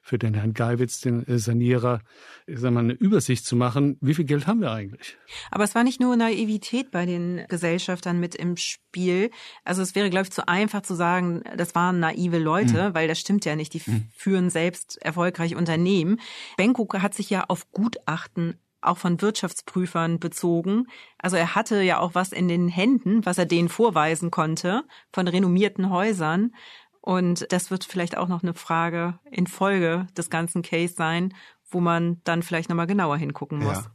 für 0.03 0.19
den 0.19 0.35
Herrn 0.35 0.53
Geiwitz, 0.53 1.01
den 1.01 1.27
äh, 1.27 1.39
Sanierer, 1.39 2.01
ich 2.47 2.59
sag 2.59 2.73
mal, 2.73 2.81
eine 2.81 2.93
Übersicht 2.93 3.47
zu 3.47 3.55
machen. 3.55 3.97
Wie 4.01 4.15
viel 4.15 4.25
Geld 4.25 4.49
haben 4.49 4.61
wir 4.61 4.73
eigentlich? 4.73 5.17
Aber 5.51 5.63
es 5.63 5.77
war 5.77 5.85
nicht 5.85 6.01
nur 6.01 6.15
Naivität 6.17 6.91
bei 6.91 7.07
den 7.07 7.45
Gesellschaftern 7.49 8.19
mit 8.19 8.35
im 8.35 8.57
Spiel. 8.57 9.31
Also 9.63 9.81
es 9.81 9.95
wäre, 9.95 10.11
glaube 10.11 10.25
ich, 10.25 10.33
zu 10.33 10.47
einfach 10.47 10.83
zu 10.83 10.95
sagen, 10.95 11.43
das 11.57 11.75
waren 11.75 12.01
naive 12.01 12.39
Leute, 12.39 12.91
mhm. 12.91 12.95
weil 12.95 13.09
das 13.09 13.21
stimmt 13.21 13.47
ja 13.47 13.57
nicht. 13.57 13.73
Die 13.73 13.83
mhm. 13.87 14.09
führen 14.15 14.51
selbst 14.51 15.01
erfolgreich 15.01 15.55
Unternehmen. 15.55 16.21
Benko 16.59 16.87
hat 16.95 17.15
sich 17.15 17.31
ja 17.31 17.45
auf 17.49 17.71
Gutachten 17.71 18.59
auch 18.87 18.99
von 18.99 19.21
Wirtschaftsprüfern 19.21 20.19
bezogen. 20.19 20.87
Also 21.19 21.37
er 21.37 21.55
hatte 21.55 21.83
ja 21.83 21.99
auch 21.99 22.15
was 22.15 22.33
in 22.33 22.49
den 22.49 22.69
Händen, 22.69 23.25
was 23.27 23.39
er 23.39 23.47
denen 23.47 23.69
vorweisen 23.69 24.31
konnte 24.31 24.85
von 25.13 25.29
renommierten 25.29 25.91
Häusern. 25.91 26.53
Und 27.01 27.53
das 27.53 27.71
wird 27.71 27.85
vielleicht 27.85 28.17
auch 28.17 28.29
noch 28.29 28.43
eine 28.43 28.55
Frage 28.55 29.19
in 29.31 29.47
Folge 29.47 30.07
des 30.17 30.31
ganzen 30.31 30.63
Case 30.63 30.95
sein, 30.95 31.35
wo 31.71 31.81
man 31.81 32.21
dann 32.25 32.43
vielleicht 32.43 32.71
nochmal 32.71 32.87
genauer 32.87 33.17
hingucken 33.19 33.59
muss. 33.59 33.77
Ja. 33.77 33.87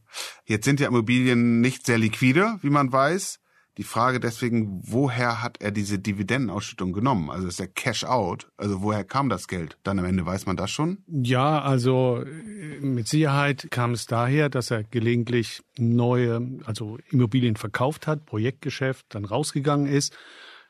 Jetzt 0.46 0.66
sind 0.66 0.80
ja 0.80 0.88
Immobilien 0.88 1.62
nicht 1.62 1.86
sehr 1.86 1.98
liquide, 1.98 2.60
wie 2.62 2.70
man 2.70 2.92
weiß. 2.92 3.40
Die 3.80 3.86
Frage 3.86 4.20
deswegen, 4.20 4.82
woher 4.84 5.42
hat 5.42 5.62
er 5.62 5.72
diese 5.72 6.00
Dividendenausschüttung 6.00 6.92
genommen? 6.92 7.30
Also 7.30 7.48
ist 7.48 7.62
der 7.62 7.70
Cash 7.70 8.04
out. 8.04 8.50
Also 8.58 8.82
woher 8.82 9.06
kam 9.06 9.30
das 9.30 9.48
Geld? 9.48 9.78
Dann 9.84 9.98
am 10.00 10.04
Ende 10.04 10.26
weiß 10.26 10.48
man 10.48 10.58
das 10.58 10.70
schon? 10.70 10.98
Ja, 11.08 11.62
also 11.62 12.22
äh, 12.22 12.82
mit 12.82 13.08
Sicherheit 13.08 13.68
kam 13.72 13.94
es 13.94 14.06
daher, 14.06 14.50
dass 14.50 14.70
er 14.70 14.84
gelegentlich 14.84 15.62
neue, 15.78 16.60
also 16.66 16.98
Immobilien 17.10 17.56
verkauft 17.56 18.06
hat, 18.06 18.26
Projektgeschäft, 18.26 19.06
dann 19.16 19.24
rausgegangen 19.24 19.88
ist, 19.88 20.14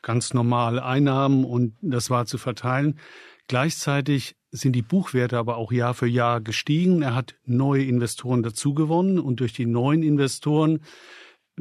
ganz 0.02 0.32
normale 0.32 0.84
Einnahmen 0.84 1.44
und 1.44 1.74
das 1.82 2.10
war 2.10 2.26
zu 2.26 2.38
verteilen. 2.38 3.00
Gleichzeitig 3.48 4.36
sind 4.52 4.76
die 4.76 4.82
Buchwerte 4.82 5.36
aber 5.36 5.56
auch 5.56 5.72
Jahr 5.72 5.94
für 5.94 6.06
Jahr 6.06 6.40
gestiegen. 6.40 7.02
Er 7.02 7.16
hat 7.16 7.34
neue 7.44 7.82
Investoren 7.82 8.44
dazugewonnen 8.44 9.18
und 9.18 9.40
durch 9.40 9.52
die 9.52 9.66
neuen 9.66 10.04
Investoren, 10.04 10.78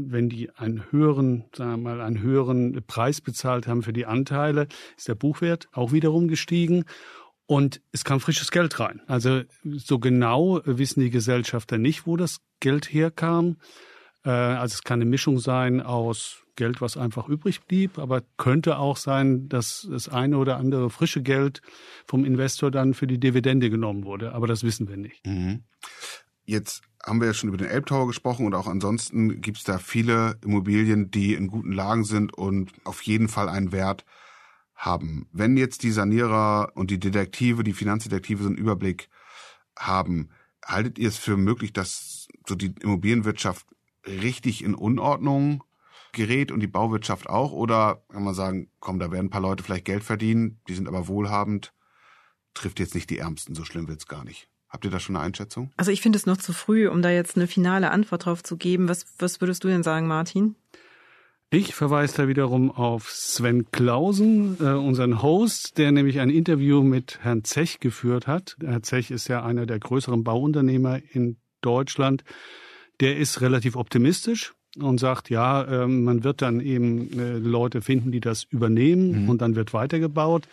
wenn 0.08 0.30
die 0.30 0.50
einen 0.56 0.92
höheren, 0.92 1.46
sagen 1.54 1.72
wir 1.72 1.96
mal, 1.96 2.02
einen 2.02 2.22
höheren 2.22 2.82
Preis 2.86 3.22
bezahlt 3.22 3.68
haben 3.68 3.84
für 3.84 3.94
die 3.94 4.06
Anteile, 4.06 4.68
ist 4.98 5.08
der 5.08 5.16
Buchwert 5.16 5.68
auch 5.74 5.92
wiederum 5.92 6.28
gestiegen. 6.28 6.86
Und 7.46 7.82
es 7.92 8.04
kam 8.04 8.20
frisches 8.20 8.52
Geld 8.52 8.80
rein. 8.80 9.02
Also 9.08 9.42
so 9.64 9.98
genau 9.98 10.62
wissen 10.66 11.00
die 11.00 11.10
Gesellschafter 11.10 11.78
nicht, 11.80 12.06
wo 12.06 12.16
das 12.16 12.42
Geld 12.60 12.94
herkam. 12.94 13.58
Äh, 14.24 14.30
also 14.30 14.76
es 14.76 14.84
kann 14.84 15.02
eine 15.02 15.10
Mischung 15.10 15.40
sein 15.40 15.82
aus 15.82 16.44
Geld, 16.56 16.82
was 16.82 16.98
einfach 16.98 17.28
übrig 17.28 17.62
blieb, 17.62 17.98
aber 17.98 18.22
könnte 18.38 18.78
auch 18.78 18.98
sein, 18.98 19.48
dass 19.50 19.88
das 19.90 20.10
eine 20.10 20.38
oder 20.38 20.58
andere 20.58 20.90
frische 20.90 21.24
Geld 21.24 21.62
vom 22.06 22.26
Investor 22.26 22.70
dann 22.70 22.94
für 22.94 23.08
die 23.08 23.20
Dividende 23.20 23.70
genommen 23.70 24.04
wurde. 24.04 24.34
Aber 24.34 24.46
das 24.46 24.64
wissen 24.64 24.90
wir 24.90 24.98
nicht. 24.98 25.26
Mhm. 25.26 25.64
Jetzt 26.46 26.84
haben 27.06 27.20
wir 27.20 27.28
ja 27.28 27.34
schon 27.34 27.50
über 27.50 27.58
den 27.58 27.68
Elbtower 27.68 28.08
gesprochen 28.08 28.46
und 28.46 28.54
auch 28.54 28.68
ansonsten 28.68 29.42
gibt 29.42 29.58
es 29.58 29.64
da 29.64 29.78
viele 29.78 30.38
Immobilien, 30.44 31.12
die 31.12 31.34
in 31.34 31.48
guten 31.48 31.72
Lagen 31.72 32.04
sind 32.04 32.34
und 32.34 32.74
auf 32.84 33.02
jeden 33.04 33.30
Fall 33.30 33.50
einen 33.50 33.72
Wert 33.72 34.06
haben. 34.76 35.28
Wenn 35.32 35.58
jetzt 35.58 35.84
die 35.84 35.92
Sanierer 35.92 36.72
und 36.76 36.92
die 36.92 37.00
Detektive, 37.00 37.64
die 37.64 37.74
Finanzdetektive 37.74 38.44
so 38.44 38.50
einen 38.50 38.58
Überblick 38.58 39.10
haben, 39.78 40.30
haltet 40.66 40.98
ihr 40.98 41.10
es 41.10 41.18
für 41.18 41.38
möglich, 41.38 41.74
dass 41.74 42.28
so 42.48 42.56
die 42.56 42.74
Immobilienwirtschaft 42.82 43.66
richtig 44.06 44.64
in 44.64 44.76
Unordnung 44.76 45.64
gerät 46.14 46.52
und 46.52 46.60
die 46.60 46.68
Bauwirtschaft 46.68 47.30
auch? 47.30 47.52
Oder 47.52 48.04
kann 48.10 48.24
man 48.24 48.34
sagen, 48.34 48.72
komm, 48.80 49.00
da 49.00 49.12
werden 49.12 49.28
ein 49.28 49.32
paar 49.32 49.42
Leute 49.42 49.64
vielleicht 49.64 49.86
Geld 49.86 50.04
verdienen, 50.04 50.62
die 50.68 50.76
sind 50.76 50.88
aber 50.88 51.08
wohlhabend, 51.08 51.74
trifft 52.54 52.80
jetzt 52.80 52.96
nicht 52.96 53.10
die 53.10 53.20
Ärmsten, 53.20 53.56
so 53.56 53.64
schlimm 53.64 53.88
wird's 53.88 54.08
gar 54.08 54.24
nicht. 54.24 54.50
Habt 54.70 54.86
ihr 54.86 54.92
da 54.92 55.00
schon 55.00 55.16
eine 55.16 55.26
Einschätzung? 55.26 55.72
Also 55.78 55.92
ich 55.92 56.02
finde 56.02 56.18
es 56.18 56.26
noch 56.26 56.38
zu 56.38 56.54
früh, 56.54 56.88
um 56.88 57.02
da 57.02 57.10
jetzt 57.10 57.36
eine 57.36 57.48
finale 57.48 57.92
Antwort 57.92 58.26
drauf 58.26 58.44
zu 58.44 58.56
geben. 58.56 58.88
Was, 58.88 59.06
was 59.18 59.42
würdest 59.42 59.64
du 59.64 59.68
denn 59.68 59.84
sagen, 59.84 60.08
Martin? 60.08 60.56
Ich 61.52 61.74
verweise 61.74 62.16
da 62.16 62.28
wiederum 62.28 62.70
auf 62.70 63.10
Sven 63.10 63.72
Klausen, 63.72 64.58
äh, 64.60 64.74
unseren 64.74 65.24
Host, 65.24 65.80
der 65.80 65.92
nämlich 65.92 66.20
ein 66.20 66.30
Interview 66.30 66.84
mit 66.84 67.18
Herrn 67.24 67.44
Zech 67.44 67.80
geführt 67.80 68.28
hat. 68.28 68.56
Herr 68.64 68.84
Zech 68.84 69.10
ist 69.10 69.28
ja 69.28 69.44
einer 69.44 69.66
der 69.66 69.80
größeren 69.80 70.24
Bauunternehmer 70.24 71.00
in 71.12 71.38
Deutschland. 71.62 72.24
Der 73.00 73.18
ist 73.18 73.42
relativ 73.42 73.76
optimistisch 73.76 74.54
und 74.78 75.00
sagt, 75.00 75.32
ja, 75.32 75.64
äh, 75.64 75.88
man 75.88 76.24
wird 76.24 76.44
dann 76.44 76.60
eben 76.60 77.20
äh, 77.20 77.40
Leute 77.40 77.82
finden, 77.82 78.12
die 78.12 78.20
das 78.20 78.44
übernehmen 78.44 79.24
mhm. 79.24 79.30
und 79.30 79.42
dann 79.42 79.56
wird 79.56 79.74
weitergebaut. 79.74 80.48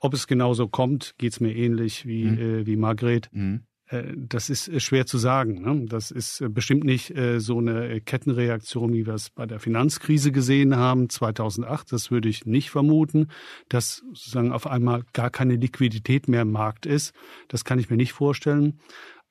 Ob 0.00 0.14
es 0.14 0.26
genauso 0.26 0.68
kommt, 0.68 1.14
geht's 1.18 1.40
mir 1.40 1.54
ähnlich 1.54 2.06
wie, 2.06 2.24
mhm. 2.24 2.38
äh, 2.38 2.66
wie 2.66 2.76
Margret. 2.76 3.28
Mhm. 3.32 3.62
Äh, 3.88 4.14
das 4.16 4.50
ist 4.50 4.68
äh, 4.68 4.80
schwer 4.80 5.06
zu 5.06 5.18
sagen. 5.18 5.62
Ne? 5.62 5.86
Das 5.86 6.10
ist 6.10 6.40
äh, 6.40 6.48
bestimmt 6.48 6.84
nicht 6.84 7.14
so 7.38 7.58
eine 7.58 8.00
Kettenreaktion, 8.00 8.92
wie 8.92 9.06
wir 9.06 9.14
es 9.14 9.30
bei 9.30 9.46
der 9.46 9.60
Finanzkrise 9.60 10.32
gesehen 10.32 10.76
haben, 10.76 11.08
2008. 11.08 11.92
Das 11.92 12.10
würde 12.10 12.28
ich 12.28 12.46
nicht 12.46 12.70
vermuten, 12.70 13.28
dass 13.68 14.02
sozusagen 14.12 14.52
auf 14.52 14.66
einmal 14.66 15.04
gar 15.12 15.30
keine 15.30 15.56
Liquidität 15.56 16.28
mehr 16.28 16.42
im 16.42 16.52
Markt 16.52 16.86
ist. 16.86 17.14
Das 17.48 17.64
kann 17.64 17.78
ich 17.78 17.90
mir 17.90 17.96
nicht 17.96 18.12
vorstellen. 18.12 18.80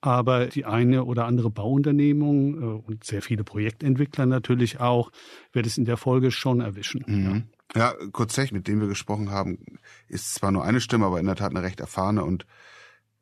Aber 0.01 0.47
die 0.47 0.65
eine 0.65 1.05
oder 1.05 1.25
andere 1.25 1.49
Bauunternehmung 1.49 2.83
und 2.83 3.03
sehr 3.03 3.21
viele 3.21 3.43
Projektentwickler 3.43 4.25
natürlich 4.25 4.79
auch, 4.79 5.11
wird 5.51 5.65
es 5.65 5.77
in 5.77 5.85
der 5.85 5.97
Folge 5.97 6.31
schon 6.31 6.61
erwischen. 6.61 7.03
Mhm. 7.07 7.23
Ja, 7.23 7.41
ja 7.73 7.93
Kurzech, 8.11 8.51
mit 8.51 8.67
dem 8.67 8.79
wir 8.79 8.87
gesprochen 8.87 9.31
haben, 9.31 9.79
ist 10.07 10.35
zwar 10.35 10.51
nur 10.51 10.63
eine 10.63 10.81
Stimme, 10.81 11.05
aber 11.05 11.19
in 11.19 11.25
der 11.25 11.35
Tat 11.35 11.51
eine 11.51 11.63
recht 11.63 11.79
erfahrene 11.79 12.23
und 12.23 12.45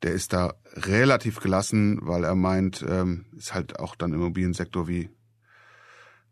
der 0.02 0.12
ist 0.12 0.34
da 0.34 0.56
relativ 0.74 1.40
gelassen, 1.40 2.00
weil 2.02 2.26
er 2.26 2.36
meint, 2.36 2.84
ähm, 2.88 3.26
ist 3.38 3.54
halt 3.54 3.80
auch 3.80 3.96
dann 3.96 4.12
im 4.12 4.20
Immobiliensektor 4.20 4.88
wie 4.88 5.10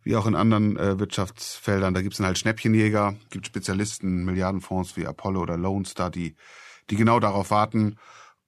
wie 0.04 0.16
auch 0.16 0.26
in 0.26 0.36
anderen 0.36 0.78
äh, 0.78 1.00
Wirtschaftsfeldern, 1.00 1.94
da 1.94 2.02
gibt's 2.02 2.18
dann 2.18 2.26
halt 2.26 2.40
Schnäppchenjäger, 2.40 3.16
gibt 3.30 3.46
Spezialisten, 3.46 4.26
Milliardenfonds 4.26 4.98
wie 4.98 5.06
Apollo 5.06 5.42
oder 5.42 5.58
Lone 5.58 5.86
Star, 5.86 6.10
die, 6.10 6.36
die 6.90 6.96
genau 6.96 7.20
darauf 7.20 7.52
warten 7.52 7.98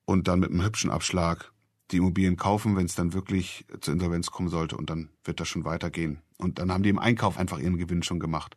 und 0.05 0.27
dann 0.27 0.39
mit 0.39 0.49
einem 0.49 0.63
hübschen 0.63 0.89
Abschlag 0.89 1.51
die 1.91 1.97
Immobilien 1.97 2.37
kaufen, 2.37 2.75
wenn 2.75 2.85
es 2.85 2.95
dann 2.95 3.13
wirklich 3.13 3.65
zur 3.81 3.93
Insolvenz 3.93 4.31
kommen 4.31 4.49
sollte 4.49 4.75
und 4.77 4.89
dann 4.89 5.09
wird 5.23 5.39
das 5.39 5.47
schon 5.47 5.65
weitergehen. 5.65 6.21
Und 6.37 6.57
dann 6.57 6.71
haben 6.71 6.83
die 6.83 6.89
im 6.89 6.99
Einkauf 6.99 7.37
einfach 7.37 7.59
ihren 7.59 7.77
Gewinn 7.77 8.03
schon 8.03 8.19
gemacht. 8.19 8.55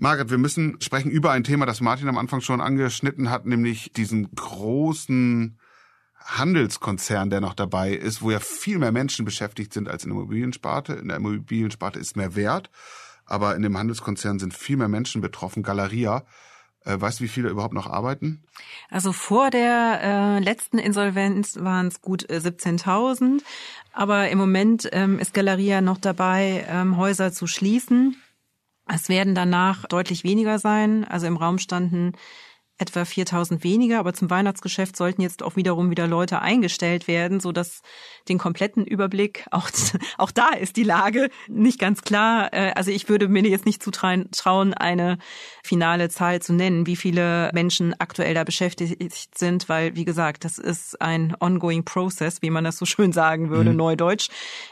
Margaret, 0.00 0.30
wir 0.30 0.38
müssen 0.38 0.80
sprechen 0.80 1.10
über 1.10 1.32
ein 1.32 1.42
Thema, 1.42 1.66
das 1.66 1.80
Martin 1.80 2.08
am 2.08 2.18
Anfang 2.18 2.40
schon 2.40 2.60
angeschnitten 2.60 3.30
hat, 3.30 3.46
nämlich 3.46 3.92
diesen 3.92 4.30
großen 4.30 5.58
Handelskonzern, 6.24 7.30
der 7.30 7.40
noch 7.40 7.54
dabei 7.54 7.94
ist, 7.94 8.22
wo 8.22 8.30
ja 8.30 8.38
viel 8.38 8.78
mehr 8.78 8.92
Menschen 8.92 9.24
beschäftigt 9.24 9.72
sind 9.72 9.88
als 9.88 10.04
in 10.04 10.10
der 10.10 10.18
Immobiliensparte. 10.18 10.92
In 10.92 11.08
der 11.08 11.16
Immobiliensparte 11.16 11.98
ist 11.98 12.16
mehr 12.16 12.36
wert, 12.36 12.70
aber 13.26 13.56
in 13.56 13.62
dem 13.62 13.76
Handelskonzern 13.76 14.38
sind 14.38 14.54
viel 14.54 14.76
mehr 14.76 14.86
Menschen 14.86 15.20
betroffen. 15.20 15.64
Galeria 15.64 16.24
äh, 16.84 17.00
weißt 17.00 17.18
du, 17.18 17.24
wie 17.24 17.28
viele 17.28 17.48
überhaupt 17.48 17.74
noch 17.74 17.88
arbeiten? 17.88 18.44
Also 18.90 19.12
vor 19.12 19.50
der 19.50 20.00
äh, 20.00 20.38
letzten 20.38 20.78
Insolvenz 20.78 21.56
waren 21.60 21.88
es 21.88 22.02
gut 22.02 22.30
äh, 22.30 22.36
17.000. 22.36 23.42
Aber 23.92 24.28
im 24.28 24.38
Moment 24.38 24.88
ähm, 24.92 25.18
ist 25.18 25.34
Galeria 25.34 25.80
noch 25.80 25.98
dabei, 25.98 26.64
ähm, 26.68 26.96
Häuser 26.96 27.32
zu 27.32 27.48
schließen. 27.48 28.16
Es 28.92 29.08
werden 29.08 29.34
danach 29.34 29.86
deutlich 29.86 30.24
weniger 30.24 30.58
sein. 30.58 31.04
Also 31.04 31.26
im 31.26 31.36
Raum 31.36 31.58
standen 31.58 32.12
etwa 32.78 33.04
4000 33.04 33.64
weniger, 33.64 33.98
aber 33.98 34.14
zum 34.14 34.30
Weihnachtsgeschäft 34.30 34.96
sollten 34.96 35.20
jetzt 35.22 35.42
auch 35.42 35.56
wiederum 35.56 35.90
wieder 35.90 36.06
Leute 36.06 36.40
eingestellt 36.40 37.08
werden, 37.08 37.40
so 37.40 37.52
dass 37.52 37.82
den 38.28 38.38
kompletten 38.38 38.84
Überblick 38.84 39.46
auch 39.50 39.68
auch 40.16 40.30
da 40.30 40.50
ist 40.50 40.76
die 40.76 40.84
Lage 40.84 41.30
nicht 41.48 41.78
ganz 41.78 42.02
klar. 42.02 42.52
Äh, 42.52 42.72
also 42.74 42.90
ich 42.90 43.08
würde 43.08 43.28
mir 43.28 43.42
jetzt 43.42 43.66
nicht 43.66 43.82
zutrauen, 43.82 44.74
eine 44.74 45.18
finale 45.62 46.08
Zahl 46.08 46.40
zu 46.40 46.52
nennen, 46.52 46.86
wie 46.86 46.96
viele 46.96 47.50
Menschen 47.52 47.94
aktuell 47.98 48.34
da 48.34 48.44
beschäftigt 48.44 49.38
sind, 49.38 49.68
weil 49.68 49.96
wie 49.96 50.04
gesagt, 50.04 50.44
das 50.44 50.58
ist 50.58 51.00
ein 51.00 51.34
ongoing 51.40 51.84
process, 51.84 52.42
wie 52.42 52.50
man 52.50 52.64
das 52.64 52.78
so 52.78 52.86
schön 52.86 53.12
sagen 53.12 53.50
würde, 53.50 53.70
mhm. 53.70 53.76
neudeutsch. 53.76 54.28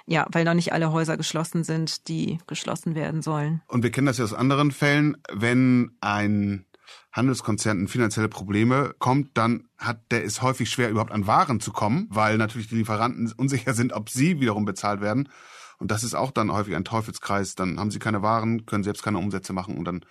Ja, 0.06 0.26
weil 0.30 0.44
noch 0.44 0.54
nicht 0.54 0.72
alle 0.72 0.92
Häuser 0.92 1.16
geschlossen 1.16 1.64
sind, 1.64 2.08
die 2.08 2.38
geschlossen 2.46 2.94
werden 2.94 3.22
sollen. 3.22 3.62
Und 3.66 3.82
wir 3.82 3.90
kennen 3.90 4.06
das 4.06 4.18
ja 4.18 4.24
aus 4.24 4.34
anderen 4.34 4.70
Fällen, 4.70 5.16
wenn 5.32 5.96
ein 6.00 6.65
Handelskonzern 7.12 7.80
in 7.80 7.88
finanzielle 7.88 8.28
Probleme 8.28 8.94
kommt, 8.98 9.36
dann 9.36 9.68
hat 9.78 10.00
der 10.10 10.24
es 10.24 10.42
häufig 10.42 10.70
schwer, 10.70 10.90
überhaupt 10.90 11.12
an 11.12 11.26
Waren 11.26 11.60
zu 11.60 11.72
kommen, 11.72 12.06
weil 12.10 12.36
natürlich 12.38 12.68
die 12.68 12.76
Lieferanten 12.76 13.32
unsicher 13.36 13.74
sind, 13.74 13.92
ob 13.92 14.10
sie 14.10 14.40
wiederum 14.40 14.64
bezahlt 14.64 15.00
werden. 15.00 15.28
Und 15.78 15.90
das 15.90 16.04
ist 16.04 16.14
auch 16.14 16.30
dann 16.30 16.52
häufig 16.52 16.74
ein 16.74 16.84
Teufelskreis. 16.84 17.54
Dann 17.54 17.78
haben 17.78 17.90
sie 17.90 17.98
keine 17.98 18.22
Waren, 18.22 18.66
können 18.66 18.84
selbst 18.84 19.02
keine 19.02 19.18
Umsätze 19.18 19.52
machen 19.52 19.76
und 19.76 19.84
dann 19.84 20.04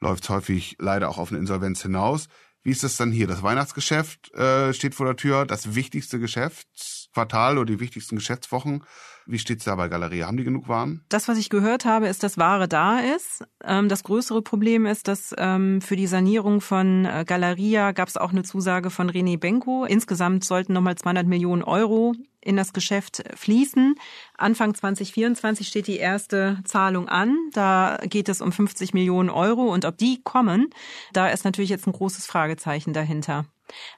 läuft 0.00 0.24
es 0.24 0.30
häufig 0.30 0.76
leider 0.78 1.08
auch 1.08 1.18
auf 1.18 1.30
eine 1.30 1.38
Insolvenz 1.38 1.82
hinaus. 1.82 2.28
Wie 2.62 2.70
ist 2.70 2.82
das 2.82 2.96
dann 2.96 3.12
hier? 3.12 3.26
Das 3.26 3.42
Weihnachtsgeschäft 3.42 4.34
äh, 4.34 4.74
steht 4.74 4.94
vor 4.94 5.06
der 5.06 5.16
Tür, 5.16 5.46
das 5.46 5.74
wichtigste 5.74 6.18
Geschäftsquartal 6.18 7.58
oder 7.58 7.66
die 7.66 7.80
wichtigsten 7.80 8.16
Geschäftswochen. 8.16 8.84
Wie 9.26 9.38
steht's 9.38 9.64
da 9.64 9.74
bei 9.74 9.88
Galeria? 9.88 10.26
Haben 10.26 10.36
die 10.36 10.44
genug 10.44 10.68
Waren? 10.68 11.02
Das, 11.08 11.26
was 11.26 11.36
ich 11.36 11.50
gehört 11.50 11.84
habe, 11.84 12.06
ist, 12.06 12.22
dass 12.22 12.38
Ware 12.38 12.68
da 12.68 13.00
ist. 13.00 13.44
Ähm, 13.64 13.88
das 13.88 14.04
größere 14.04 14.40
Problem 14.40 14.86
ist, 14.86 15.08
dass 15.08 15.34
ähm, 15.36 15.80
für 15.80 15.96
die 15.96 16.06
Sanierung 16.06 16.60
von 16.60 17.04
äh, 17.04 17.24
Galeria 17.26 17.90
gab 17.90 18.08
es 18.08 18.16
auch 18.16 18.30
eine 18.30 18.44
Zusage 18.44 18.90
von 18.90 19.10
René 19.10 19.38
Benko. 19.38 19.84
Insgesamt 19.84 20.44
sollten 20.44 20.72
nochmal 20.72 20.94
200 20.94 21.26
Millionen 21.26 21.64
Euro 21.64 22.14
in 22.40 22.56
das 22.56 22.72
Geschäft 22.72 23.24
fließen. 23.34 23.96
Anfang 24.38 24.74
2024 24.74 25.66
steht 25.66 25.88
die 25.88 25.96
erste 25.96 26.60
Zahlung 26.64 27.08
an. 27.08 27.36
Da 27.52 27.98
geht 28.04 28.28
es 28.28 28.40
um 28.40 28.52
50 28.52 28.94
Millionen 28.94 29.30
Euro. 29.30 29.64
Und 29.72 29.84
ob 29.84 29.98
die 29.98 30.22
kommen, 30.22 30.70
da 31.12 31.28
ist 31.28 31.44
natürlich 31.44 31.70
jetzt 31.70 31.88
ein 31.88 31.92
großes 31.92 32.26
Fragezeichen 32.26 32.92
dahinter. 32.92 33.46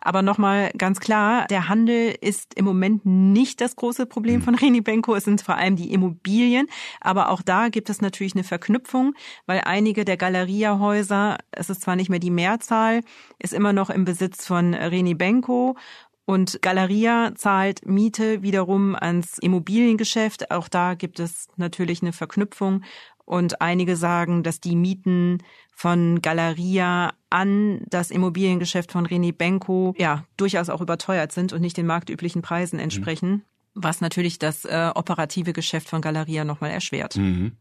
Aber 0.00 0.22
nochmal 0.22 0.70
ganz 0.76 1.00
klar, 1.00 1.46
der 1.48 1.68
Handel 1.68 2.14
ist 2.20 2.54
im 2.54 2.64
Moment 2.64 3.04
nicht 3.04 3.60
das 3.60 3.76
große 3.76 4.06
Problem 4.06 4.42
von 4.42 4.54
Reni 4.54 4.80
Benko. 4.80 5.14
Es 5.14 5.24
sind 5.24 5.42
vor 5.42 5.56
allem 5.56 5.76
die 5.76 5.92
Immobilien. 5.92 6.66
Aber 7.00 7.30
auch 7.30 7.42
da 7.42 7.68
gibt 7.68 7.90
es 7.90 8.00
natürlich 8.00 8.34
eine 8.34 8.44
Verknüpfung, 8.44 9.14
weil 9.46 9.62
einige 9.64 10.04
der 10.04 10.16
Galeria-Häuser, 10.16 11.38
es 11.50 11.70
ist 11.70 11.82
zwar 11.82 11.96
nicht 11.96 12.10
mehr 12.10 12.18
die 12.18 12.30
Mehrzahl, 12.30 13.02
ist 13.38 13.54
immer 13.54 13.72
noch 13.72 13.90
im 13.90 14.04
Besitz 14.04 14.46
von 14.46 14.74
Reni 14.74 15.14
Benko. 15.14 15.76
Und 16.24 16.60
Galeria 16.60 17.34
zahlt 17.36 17.86
Miete 17.86 18.42
wiederum 18.42 18.94
ans 18.94 19.38
Immobiliengeschäft. 19.38 20.50
Auch 20.50 20.68
da 20.68 20.92
gibt 20.92 21.20
es 21.20 21.48
natürlich 21.56 22.02
eine 22.02 22.12
Verknüpfung. 22.12 22.82
Und 23.24 23.62
einige 23.62 23.96
sagen, 23.96 24.42
dass 24.42 24.60
die 24.60 24.76
Mieten 24.76 25.38
von 25.78 26.20
Galeria 26.22 27.12
an 27.30 27.82
das 27.86 28.10
Immobiliengeschäft 28.10 28.90
von 28.90 29.06
René 29.06 29.32
Benko 29.32 29.94
ja 29.96 30.24
durchaus 30.36 30.70
auch 30.70 30.80
überteuert 30.80 31.30
sind 31.30 31.52
und 31.52 31.60
nicht 31.60 31.76
den 31.76 31.86
marktüblichen 31.86 32.42
Preisen 32.42 32.80
entsprechen, 32.80 33.30
mhm. 33.30 33.42
was 33.74 34.00
natürlich 34.00 34.40
das 34.40 34.64
äh, 34.64 34.90
operative 34.96 35.52
Geschäft 35.52 35.88
von 35.88 36.02
Galeria 36.02 36.44
nochmal 36.44 36.72
erschwert. 36.72 37.16
Mhm. 37.16 37.52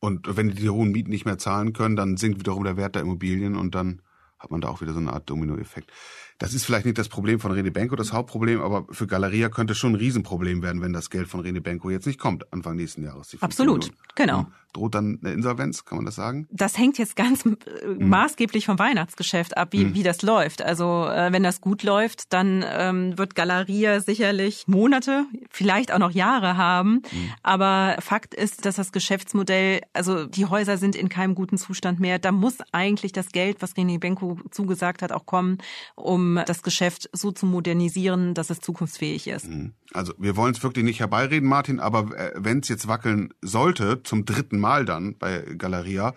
Und 0.00 0.36
wenn 0.36 0.50
die 0.50 0.56
die 0.56 0.68
hohen 0.68 0.92
Mieten 0.92 1.08
nicht 1.08 1.24
mehr 1.24 1.38
zahlen 1.38 1.72
können, 1.72 1.96
dann 1.96 2.18
sinkt 2.18 2.40
wiederum 2.40 2.62
der 2.62 2.76
Wert 2.76 2.94
der 2.94 3.02
Immobilien 3.02 3.56
und 3.56 3.74
dann 3.74 4.02
hat 4.38 4.50
man 4.50 4.60
da 4.60 4.68
auch 4.68 4.82
wieder 4.82 4.92
so 4.92 4.98
eine 4.98 5.10
Art 5.14 5.30
Dominoeffekt. 5.30 5.90
Das 6.38 6.54
ist 6.54 6.64
vielleicht 6.64 6.86
nicht 6.86 6.98
das 6.98 7.08
Problem 7.08 7.40
von 7.40 7.52
Rene 7.52 7.70
Benko, 7.70 7.96
das 7.96 8.12
Hauptproblem, 8.12 8.60
aber 8.60 8.86
für 8.90 9.06
Galeria 9.06 9.48
könnte 9.48 9.74
schon 9.74 9.92
ein 9.92 9.96
Riesenproblem 9.96 10.62
werden, 10.62 10.82
wenn 10.82 10.92
das 10.92 11.10
Geld 11.10 11.28
von 11.28 11.40
Rene 11.40 11.60
Benko 11.60 11.90
jetzt 11.90 12.06
nicht 12.06 12.18
kommt, 12.18 12.52
Anfang 12.52 12.76
nächsten 12.76 13.02
Jahres. 13.02 13.36
Absolut, 13.40 13.84
Millionen. 13.84 13.98
genau. 14.14 14.38
Und 14.40 14.46
droht 14.72 14.94
dann 14.94 15.18
eine 15.22 15.32
Insolvenz, 15.34 15.84
kann 15.84 15.96
man 15.98 16.06
das 16.06 16.14
sagen? 16.14 16.46
Das 16.50 16.78
hängt 16.78 16.98
jetzt 16.98 17.14
ganz 17.16 17.44
mhm. 17.44 17.56
maßgeblich 17.98 18.66
vom 18.66 18.78
Weihnachtsgeschäft 18.78 19.56
ab, 19.56 19.68
wie, 19.72 19.84
mhm. 19.84 19.94
wie 19.94 20.02
das 20.02 20.22
läuft. 20.22 20.62
Also 20.62 21.06
äh, 21.06 21.32
wenn 21.32 21.42
das 21.42 21.60
gut 21.60 21.82
läuft, 21.82 22.32
dann 22.32 22.64
ähm, 22.66 23.18
wird 23.18 23.34
Galeria 23.34 24.00
sicherlich 24.00 24.66
Monate, 24.66 25.26
vielleicht 25.50 25.92
auch 25.92 25.98
noch 25.98 26.10
Jahre 26.10 26.56
haben. 26.56 27.02
Mhm. 27.12 27.32
Aber 27.42 27.96
Fakt 28.00 28.34
ist, 28.34 28.64
dass 28.64 28.76
das 28.76 28.92
Geschäftsmodell, 28.92 29.82
also 29.92 30.26
die 30.26 30.46
Häuser 30.46 30.78
sind 30.78 30.96
in 30.96 31.08
keinem 31.08 31.34
guten 31.34 31.58
Zustand 31.58 32.00
mehr. 32.00 32.18
Da 32.18 32.32
muss 32.32 32.58
eigentlich 32.72 33.12
das 33.12 33.28
Geld, 33.28 33.58
was 33.60 33.76
René 33.76 33.98
Benko 33.98 34.38
zugesagt 34.50 35.02
hat, 35.02 35.12
auch 35.12 35.26
kommen, 35.26 35.58
um 35.94 36.21
das 36.46 36.62
Geschäft 36.62 37.08
so 37.12 37.32
zu 37.32 37.46
modernisieren, 37.46 38.34
dass 38.34 38.50
es 38.50 38.60
zukunftsfähig 38.60 39.28
ist. 39.28 39.48
Mhm. 39.48 39.72
Also 39.92 40.12
wir 40.18 40.36
wollen 40.36 40.54
es 40.54 40.62
wirklich 40.62 40.84
nicht 40.84 41.00
herbeireden, 41.00 41.48
Martin, 41.48 41.80
aber 41.80 42.16
äh, 42.16 42.32
wenn 42.36 42.60
es 42.60 42.68
jetzt 42.68 42.88
wackeln 42.88 43.32
sollte, 43.42 44.02
zum 44.02 44.24
dritten 44.24 44.58
Mal 44.58 44.84
dann 44.84 45.16
bei 45.18 45.40
Galeria, 45.56 46.14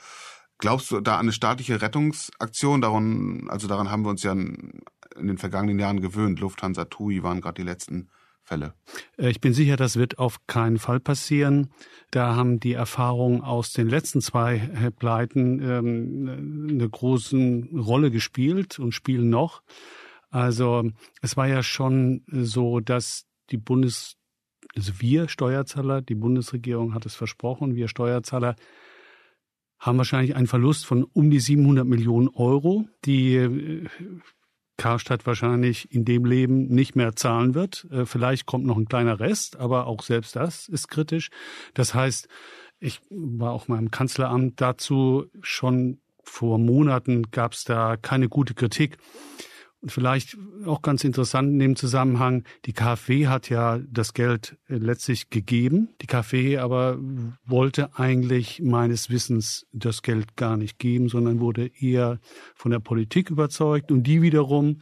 glaubst 0.58 0.92
du 0.92 1.02
da 1.02 1.16
an 1.16 1.22
eine 1.22 1.32
staatliche 1.32 1.82
Rettungsaktion? 1.82 2.82
Daran, 2.82 3.48
also 3.50 3.68
daran 3.68 3.92
haben 3.92 4.04
wir 4.04 4.10
uns 4.10 4.24
ja 4.24 4.32
in 4.32 5.28
den 5.28 5.38
vergangenen 5.38 5.80
Jahren 5.80 6.02
gewöhnt. 6.02 6.40
Lufthansa, 6.40 6.86
TUI 6.86 7.24
waren 7.24 7.42
gerade 7.42 7.62
die 7.62 7.68
letzten 7.68 8.10
Fälle. 8.46 8.74
Äh, 9.18 9.30
ich 9.30 9.42
bin 9.42 9.54
sicher, 9.54 9.76
das 9.76 9.98
wird 9.98 10.20
auf 10.20 10.46
keinen 10.48 10.78
Fall 10.78 11.00
passieren. 11.00 11.72
Da 12.12 12.36
haben 12.36 12.60
die 12.60 12.74
Erfahrungen 12.74 13.42
aus 13.42 13.74
den 13.74 13.90
letzten 13.90 14.22
zwei 14.22 14.92
Pleiten 14.98 15.60
ähm, 15.62 16.70
eine 16.70 16.90
große 16.90 17.68
Rolle 17.76 18.12
gespielt 18.12 18.80
und 18.80 18.94
spielen 18.94 19.30
noch. 19.30 19.64
Also 20.30 20.90
es 21.22 21.38
war 21.38 21.48
ja 21.48 21.64
schon 21.64 22.24
so, 22.28 22.80
dass 22.80 23.26
die 23.50 23.58
Bundes, 23.58 24.16
also 24.76 24.94
wir 25.00 25.28
Steuerzahler, 25.28 26.02
die 26.02 26.16
Bundesregierung 26.16 26.94
hat 26.94 27.06
es 27.06 27.16
versprochen, 27.16 27.76
wir 27.76 27.88
Steuerzahler 27.88 28.56
haben 29.80 29.98
wahrscheinlich 29.98 30.36
einen 30.36 30.48
Verlust 30.48 30.86
von 30.86 31.04
um 31.04 31.30
die 31.30 31.40
700 31.40 31.86
Millionen 31.86 32.30
Euro, 32.30 32.86
die 33.06 33.36
äh, 33.36 33.88
Karstadt 34.78 35.26
wahrscheinlich 35.26 35.92
in 35.92 36.06
dem 36.06 36.26
Leben 36.26 36.68
nicht 36.68 36.96
mehr 36.96 37.16
zahlen 37.16 37.56
wird. 37.56 37.88
Äh, 37.92 38.06
vielleicht 38.06 38.46
kommt 38.46 38.66
noch 38.66 38.78
ein 38.78 38.88
kleiner 38.88 39.20
Rest, 39.20 39.58
aber 39.58 39.88
auch 39.88 40.04
selbst 40.04 40.36
das 40.36 40.68
ist 40.68 40.88
kritisch. 40.88 41.30
Das 41.74 41.94
heißt, 41.94 42.28
ich 42.80 43.02
war 43.10 43.52
auch 43.52 43.68
mal 43.68 43.80
im 43.80 43.92
Kanzleramt 43.92 44.60
dazu 44.60 45.26
schon 45.42 46.00
vor 46.24 46.58
Monaten 46.58 47.32
gab 47.32 47.54
es 47.54 47.64
da 47.64 47.98
keine 47.98 48.30
gute 48.30 48.54
Kritik. 48.54 48.98
Vielleicht 49.88 50.38
auch 50.66 50.82
ganz 50.82 51.04
interessant 51.04 51.50
in 51.50 51.60
dem 51.60 51.76
Zusammenhang, 51.76 52.44
die 52.66 52.74
KfW 52.74 53.28
hat 53.28 53.50
ja 53.50 53.80
das 53.88 54.14
Geld 54.14 54.58
äh, 54.68 54.76
letztlich 54.76 55.30
gegeben. 55.30 55.90
Die 56.02 56.08
KfW 56.08 56.58
aber 56.58 56.98
wollte 57.46 57.96
eigentlich 57.98 58.62
meines 58.64 59.10
Wissens 59.10 59.68
das 59.74 60.02
Geld 60.02 60.36
gar 60.36 60.58
nicht 60.58 60.80
geben, 60.80 61.08
sondern 61.08 61.40
wurde 61.40 61.70
eher 61.80 62.20
von 62.56 62.72
der 62.72 62.80
Politik 62.80 63.30
überzeugt. 63.30 63.92
Und 63.92 64.04
die 64.04 64.22
wiederum 64.22 64.80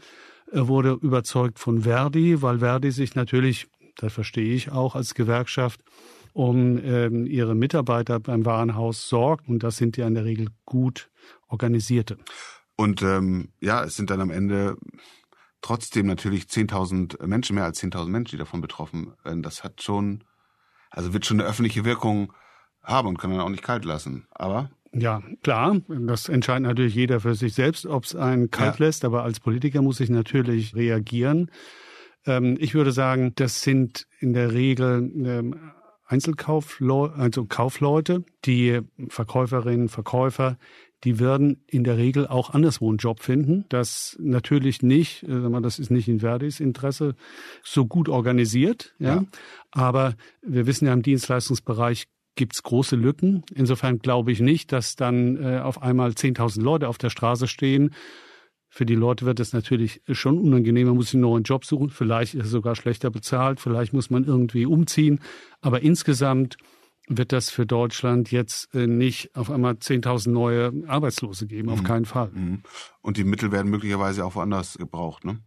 äh, 0.51 0.67
wurde 0.67 0.97
überzeugt 1.01 1.59
von 1.59 1.81
Verdi, 1.81 2.41
weil 2.41 2.59
Verdi 2.59 2.91
sich 2.91 3.15
natürlich, 3.15 3.67
das 3.97 4.13
verstehe 4.13 4.53
ich 4.53 4.71
auch 4.71 4.95
als 4.95 5.15
Gewerkschaft, 5.15 5.81
um 6.31 6.79
ähm, 6.83 7.25
ihre 7.25 7.55
Mitarbeiter 7.55 8.19
beim 8.19 8.45
Warenhaus 8.45 9.09
sorgt. 9.09 9.49
Und 9.49 9.63
das 9.63 9.75
sind 9.75 9.97
ja 9.97 10.07
in 10.07 10.15
der 10.15 10.23
Regel 10.23 10.47
gut 10.65 11.09
organisierte. 11.47 12.17
Und 12.83 13.01
ähm, 13.01 13.47
ja, 13.61 13.81
es 13.85 13.95
sind 13.95 14.09
dann 14.09 14.19
am 14.19 14.29
Ende 14.29 14.75
trotzdem 15.61 16.05
natürlich 16.05 16.43
10.000 16.43 17.25
Menschen, 17.25 17.55
mehr 17.55 17.63
als 17.63 17.81
10.000 17.81 18.09
Menschen, 18.09 18.31
die 18.31 18.39
davon 18.39 18.59
betroffen 18.59 19.13
werden. 19.23 19.41
Das 19.41 19.63
hat 19.63 19.81
schon, 19.81 20.25
also 20.91 21.13
wird 21.13 21.25
schon 21.25 21.39
eine 21.39 21.47
öffentliche 21.47 21.85
Wirkung 21.85 22.33
haben 22.83 23.07
und 23.07 23.17
kann 23.17 23.29
man 23.29 23.39
auch 23.39 23.47
nicht 23.47 23.63
kalt 23.63 23.85
lassen. 23.85 24.27
Aber 24.31 24.69
ja, 24.91 25.23
klar, 25.43 25.79
das 25.87 26.27
entscheidet 26.27 26.63
natürlich 26.63 26.93
jeder 26.93 27.21
für 27.21 27.35
sich 27.35 27.53
selbst, 27.53 27.85
ob 27.85 28.03
es 28.03 28.17
einen 28.17 28.51
kalt 28.51 28.79
ja. 28.79 28.85
lässt, 28.85 29.05
aber 29.05 29.23
als 29.23 29.39
Politiker 29.39 29.81
muss 29.81 30.01
ich 30.01 30.09
natürlich 30.09 30.75
reagieren. 30.75 31.51
Ähm, 32.25 32.57
ich 32.59 32.73
würde 32.73 32.91
sagen, 32.91 33.31
das 33.35 33.61
sind 33.61 34.07
in 34.19 34.33
der 34.33 34.51
Regel 34.51 35.09
ähm, 35.25 35.71
Einzelkaufleute, 36.05 37.15
also 37.15 37.45
Kaufleute, 37.45 38.25
die 38.43 38.81
Verkäuferinnen, 39.07 39.87
Verkäufer, 39.87 40.57
die 41.03 41.19
werden 41.19 41.63
in 41.67 41.83
der 41.83 41.97
Regel 41.97 42.27
auch 42.27 42.51
anderswo 42.51 42.89
einen 42.89 42.97
Job 42.97 43.21
finden. 43.21 43.65
Das 43.69 44.17
natürlich 44.19 44.81
nicht, 44.81 45.23
äh, 45.23 45.61
das 45.61 45.79
ist 45.79 45.91
nicht 45.91 46.07
in 46.07 46.19
Verdis 46.19 46.59
Interesse, 46.59 47.15
so 47.63 47.85
gut 47.85 48.09
organisiert. 48.09 48.93
Ja. 48.99 49.15
ja. 49.15 49.25
Aber 49.71 50.15
wir 50.41 50.65
wissen 50.65 50.85
ja 50.85 50.93
im 50.93 51.01
Dienstleistungsbereich 51.01 52.07
gibt's 52.35 52.63
große 52.63 52.95
Lücken. 52.95 53.43
Insofern 53.53 53.99
glaube 53.99 54.31
ich 54.31 54.39
nicht, 54.39 54.71
dass 54.71 54.95
dann 54.95 55.37
äh, 55.37 55.59
auf 55.59 55.81
einmal 55.81 56.11
10.000 56.11 56.61
Leute 56.61 56.87
auf 56.87 56.97
der 56.97 57.09
Straße 57.09 57.47
stehen. 57.47 57.93
Für 58.69 58.87
die 58.87 58.95
Leute 58.95 59.25
wird 59.25 59.39
es 59.39 59.53
natürlich 59.53 60.01
schon 60.09 60.39
unangenehm. 60.39 60.87
Man 60.87 60.95
muss 60.95 61.13
einen 61.13 61.21
neuen 61.21 61.43
Job 61.43 61.63
suchen. 61.63 61.91
Vielleicht 61.91 62.33
ist 62.33 62.45
es 62.45 62.51
sogar 62.51 62.75
schlechter 62.75 63.11
bezahlt. 63.11 63.59
Vielleicht 63.59 63.93
muss 63.93 64.09
man 64.09 64.23
irgendwie 64.23 64.65
umziehen. 64.65 65.19
Aber 65.61 65.83
insgesamt 65.83 66.57
wird 67.07 67.31
das 67.31 67.49
für 67.49 67.65
Deutschland 67.65 68.31
jetzt 68.31 68.73
äh, 68.73 68.87
nicht 68.87 69.35
auf 69.35 69.51
einmal 69.51 69.73
10.000 69.73 70.29
neue 70.29 70.71
Arbeitslose 70.87 71.47
geben, 71.47 71.69
auf 71.69 71.81
mhm. 71.81 71.85
keinen 71.85 72.05
Fall. 72.05 72.29
Mhm. 72.33 72.63
Und 73.01 73.17
die 73.17 73.23
Mittel 73.23 73.51
werden 73.51 73.69
möglicherweise 73.69 74.25
auch 74.25 74.35
woanders 74.35 74.77
gebraucht, 74.77 75.25
ne? 75.25 75.39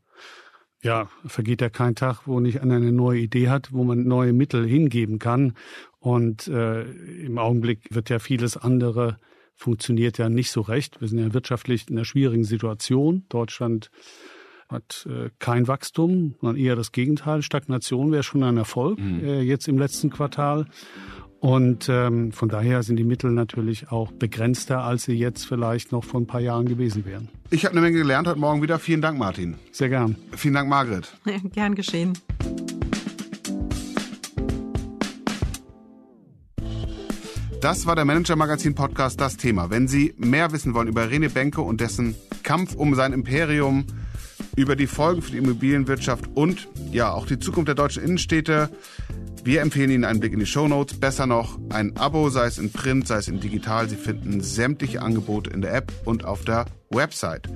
Ja, 0.82 1.08
vergeht 1.24 1.62
ja 1.62 1.70
kein 1.70 1.94
Tag, 1.94 2.26
wo 2.26 2.38
nicht 2.38 2.60
einer 2.60 2.76
eine 2.76 2.92
neue 2.92 3.18
Idee 3.20 3.48
hat, 3.48 3.72
wo 3.72 3.82
man 3.82 4.04
neue 4.04 4.32
Mittel 4.32 4.68
hingeben 4.68 5.18
kann. 5.18 5.54
Und 5.98 6.46
äh, 6.48 6.82
im 6.82 7.38
Augenblick 7.38 7.80
wird 7.90 8.10
ja 8.10 8.18
vieles 8.18 8.56
andere 8.56 9.18
funktioniert 9.56 10.18
ja 10.18 10.28
nicht 10.28 10.50
so 10.50 10.60
recht. 10.60 11.00
Wir 11.00 11.08
sind 11.08 11.18
ja 11.18 11.32
wirtschaftlich 11.32 11.88
in 11.88 11.96
einer 11.96 12.04
schwierigen 12.04 12.44
Situation. 12.44 13.24
Deutschland 13.30 13.90
hat 14.68 15.06
äh, 15.08 15.30
kein 15.38 15.66
Wachstum, 15.66 16.34
sondern 16.40 16.56
eher 16.56 16.76
das 16.76 16.92
Gegenteil. 16.92 17.42
Stagnation 17.42 18.12
wäre 18.12 18.22
schon 18.22 18.42
ein 18.42 18.56
Erfolg 18.56 18.98
mhm. 18.98 19.24
äh, 19.24 19.40
jetzt 19.40 19.68
im 19.68 19.78
letzten 19.78 20.10
Quartal. 20.10 20.66
Und 21.46 21.88
ähm, 21.88 22.32
von 22.32 22.48
daher 22.48 22.82
sind 22.82 22.96
die 22.96 23.04
Mittel 23.04 23.30
natürlich 23.30 23.92
auch 23.92 24.10
begrenzter, 24.10 24.82
als 24.82 25.04
sie 25.04 25.12
jetzt 25.12 25.46
vielleicht 25.46 25.92
noch 25.92 26.02
vor 26.02 26.20
ein 26.20 26.26
paar 26.26 26.40
Jahren 26.40 26.66
gewesen 26.66 27.04
wären. 27.06 27.28
Ich 27.50 27.64
habe 27.64 27.70
eine 27.70 27.82
Menge 27.82 27.98
gelernt 27.98 28.26
heute 28.26 28.40
Morgen 28.40 28.62
wieder. 28.62 28.80
Vielen 28.80 29.00
Dank, 29.00 29.16
Martin. 29.16 29.54
Sehr 29.70 29.88
gern. 29.88 30.16
Vielen 30.32 30.54
Dank, 30.54 30.68
Margret. 30.68 31.16
gern 31.52 31.76
geschehen. 31.76 32.18
Das 37.60 37.86
war 37.86 37.94
der 37.94 38.04
Manager 38.04 38.34
Magazin 38.34 38.74
Podcast 38.74 39.20
Das 39.20 39.36
Thema. 39.36 39.70
Wenn 39.70 39.86
Sie 39.86 40.14
mehr 40.16 40.50
wissen 40.50 40.74
wollen 40.74 40.88
über 40.88 41.10
Rene 41.10 41.30
Benke 41.30 41.60
und 41.60 41.80
dessen 41.80 42.16
Kampf 42.42 42.74
um 42.74 42.96
sein 42.96 43.12
Imperium, 43.12 43.86
über 44.56 44.74
die 44.74 44.88
Folgen 44.88 45.22
für 45.22 45.30
die 45.30 45.38
Immobilienwirtschaft 45.38 46.28
und 46.34 46.66
ja 46.90 47.12
auch 47.12 47.26
die 47.26 47.38
Zukunft 47.38 47.68
der 47.68 47.76
deutschen 47.76 48.02
Innenstädte, 48.02 48.68
wir 49.46 49.62
empfehlen 49.62 49.92
Ihnen 49.92 50.04
einen 50.04 50.18
Blick 50.18 50.32
in 50.32 50.40
die 50.40 50.46
Show 50.46 50.66
Notes. 50.66 50.98
Besser 50.98 51.24
noch 51.24 51.56
ein 51.68 51.96
Abo, 51.96 52.30
sei 52.30 52.46
es 52.46 52.58
in 52.58 52.72
Print, 52.72 53.06
sei 53.06 53.18
es 53.18 53.28
in 53.28 53.38
digital. 53.38 53.88
Sie 53.88 53.94
finden 53.94 54.40
sämtliche 54.40 55.02
Angebote 55.02 55.50
in 55.50 55.60
der 55.60 55.72
App 55.72 55.92
und 56.04 56.24
auf 56.24 56.44
der 56.44 56.64
Website. 56.90 57.48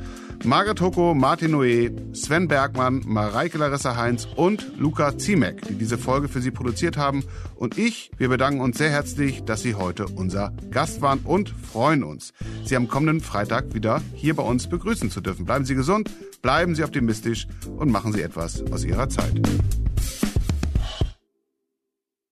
Margaret 0.45 0.81
Hoko, 0.81 1.15
Martin 1.15 1.53
Noé, 1.53 1.91
Sven 2.15 2.47
Bergmann, 2.47 3.03
Mareike 3.05 3.59
Larissa 3.59 3.97
Heinz 3.97 4.29
und 4.37 4.71
Luca 4.79 5.19
Ziemek, 5.19 5.63
die 5.67 5.75
diese 5.75 5.99
Folge 5.99 6.29
für 6.29 6.41
Sie 6.41 6.53
produziert 6.53 6.97
haben. 6.97 7.25
Und 7.57 7.77
ich, 7.77 8.13
wir 8.17 8.29
bedanken 8.29 8.61
uns 8.61 8.79
sehr 8.79 8.91
herzlich, 8.91 9.43
dass 9.43 9.63
Sie 9.63 9.75
heute 9.75 10.07
unser 10.07 10.53
Gast 10.71 11.03
waren 11.03 11.19
und 11.25 11.49
freuen 11.51 12.05
uns, 12.05 12.33
Sie 12.65 12.77
am 12.77 12.87
kommenden 12.87 13.21
Freitag 13.21 13.75
wieder 13.75 14.01
hier 14.15 14.37
bei 14.37 14.45
uns 14.45 14.69
begrüßen 14.69 15.11
zu 15.11 15.21
dürfen. 15.21 15.45
Bleiben 15.45 15.65
Sie 15.65 15.75
gesund, 15.75 16.09
bleiben 16.41 16.77
Sie 16.77 16.85
optimistisch 16.85 17.49
und 17.77 17.91
machen 17.91 18.13
Sie 18.13 18.23
etwas 18.23 18.63
aus 18.71 18.85
Ihrer 18.85 19.09
Zeit. 19.09 19.41